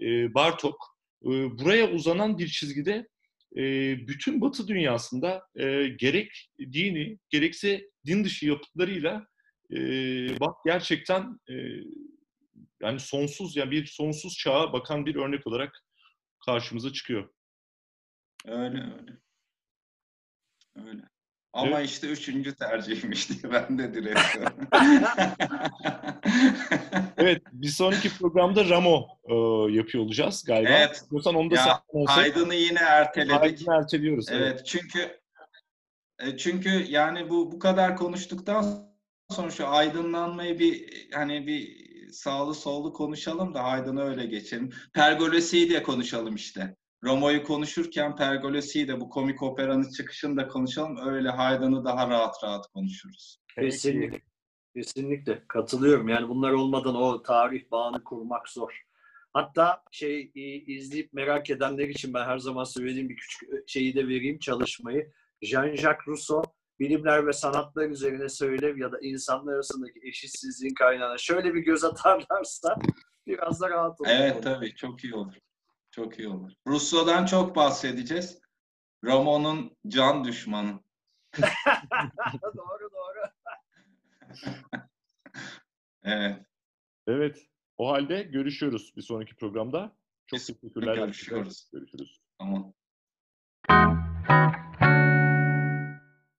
e, 0.00 0.34
Bartok 0.34 0.76
e, 1.24 1.28
buraya 1.28 1.90
uzanan 1.90 2.38
bir 2.38 2.48
çizgide 2.48 3.08
e, 3.56 3.62
bütün 4.08 4.40
Batı 4.40 4.68
dünyasında 4.68 5.42
e, 5.56 5.88
gerek 5.88 6.50
dini 6.60 7.18
gerekse 7.30 7.90
din 8.06 8.24
dışı 8.24 8.46
yapıtlarıyla 8.46 9.26
e, 9.72 9.76
bak 10.40 10.56
gerçekten 10.66 11.40
e, 11.50 11.54
yani 12.82 13.00
sonsuz 13.00 13.56
yani 13.56 13.70
bir 13.70 13.86
sonsuz 13.86 14.36
çağa 14.36 14.72
bakan 14.72 15.06
bir 15.06 15.14
örnek 15.14 15.46
olarak 15.46 15.85
karşımıza 16.46 16.92
çıkıyor. 16.92 17.28
Öyle 18.46 18.78
öyle. 18.78 19.12
Öyle. 20.86 21.02
Ama 21.52 21.78
evet. 21.78 21.90
işte 21.90 22.06
üçüncü 22.06 22.54
tercihmiş 22.54 23.30
diye 23.30 23.52
ben 23.52 23.78
de 23.78 23.94
diretiyorum. 23.94 24.68
evet, 27.16 27.42
bir 27.52 27.68
sonraki 27.68 28.18
programda 28.18 28.68
Ramo 28.68 29.06
e, 29.24 29.34
yapıyor 29.72 30.04
olacağız 30.04 30.44
galiba. 30.44 30.70
Evet. 30.70 31.04
Diyorsan 31.10 31.34
onu 31.34 31.50
da 31.50 31.54
ya, 31.54 31.82
Haydn'ı 32.06 32.54
yine 32.54 32.78
erteledik. 32.78 33.40
Haydn'ı 33.40 33.74
erteliyoruz. 33.74 34.26
Evet, 34.30 34.42
evet. 34.42 34.66
çünkü 34.66 35.20
e, 36.18 36.36
çünkü 36.36 36.68
yani 36.68 37.30
bu 37.30 37.52
bu 37.52 37.58
kadar 37.58 37.96
konuştuktan 37.96 38.96
sonra 39.30 39.50
şu 39.50 39.68
aydınlanmayı 39.68 40.58
bir 40.58 41.06
hani 41.12 41.46
bir 41.46 41.85
sağlı 42.12 42.54
sollu 42.54 42.92
konuşalım 42.92 43.54
da 43.54 43.64
Haydn'ı 43.64 44.02
öyle 44.02 44.26
geçelim. 44.26 44.70
Pergolesi'yi 44.92 45.70
de 45.70 45.82
konuşalım 45.82 46.34
işte. 46.34 46.76
Romo'yu 47.04 47.44
konuşurken 47.44 48.16
Pergolesi'yi 48.16 48.88
de 48.88 49.00
bu 49.00 49.08
komik 49.08 49.42
operanın 49.42 49.90
çıkışını 49.90 50.36
da 50.36 50.48
konuşalım. 50.48 50.96
Öyle 51.06 51.28
Haydn'ı 51.28 51.84
daha 51.84 52.10
rahat 52.10 52.44
rahat 52.44 52.66
konuşuruz. 52.66 53.38
Kesinlikle. 53.54 54.20
Kesinlikle 54.74 55.42
katılıyorum. 55.48 56.08
Yani 56.08 56.28
bunlar 56.28 56.50
olmadan 56.50 56.94
o 56.94 57.22
tarih 57.22 57.70
bağını 57.70 58.04
kurmak 58.04 58.48
zor. 58.48 58.82
Hatta 59.32 59.82
şey 59.92 60.32
izleyip 60.66 61.12
merak 61.12 61.50
edenler 61.50 61.88
için 61.88 62.14
ben 62.14 62.24
her 62.24 62.38
zaman 62.38 62.64
söylediğim 62.64 63.08
bir 63.08 63.16
küçük 63.16 63.68
şeyi 63.68 63.94
de 63.94 64.08
vereyim 64.08 64.38
çalışmayı. 64.38 65.12
Jean-Jacques 65.42 66.06
Rousseau 66.06 66.42
bilimler 66.80 67.26
ve 67.26 67.32
sanatlar 67.32 67.90
üzerine 67.90 68.28
söylev 68.28 68.78
ya 68.78 68.92
da 68.92 68.98
insanlar 69.02 69.54
arasındaki 69.54 70.00
eşitsizliğin 70.02 70.74
kaynağına 70.74 71.18
şöyle 71.18 71.54
bir 71.54 71.60
göz 71.60 71.84
atarlarsa 71.84 72.76
biraz 73.26 73.60
da 73.60 73.70
rahat 73.70 74.00
olur. 74.00 74.08
Evet 74.10 74.42
tabii 74.42 74.74
çok 74.74 75.04
iyi 75.04 75.14
olur. 75.14 75.34
Çok 75.90 76.18
iyi 76.18 76.28
olur. 76.28 76.52
Rousseau'dan 76.66 77.26
çok 77.26 77.56
bahsedeceğiz. 77.56 78.40
Ramon'un 79.04 79.76
can 79.88 80.24
düşmanı. 80.24 80.80
doğru 82.42 82.90
doğru. 82.92 83.30
evet. 86.04 86.46
Evet. 87.06 87.46
O 87.78 87.88
halde 87.88 88.22
görüşüyoruz 88.22 88.92
bir 88.96 89.02
sonraki 89.02 89.36
programda. 89.36 89.96
Çok 90.26 90.40
teşekkürler. 90.40 90.94
Görüşüyoruz. 90.94 91.70
Görüşürüz. 91.72 92.20
Tamam. 92.38 92.74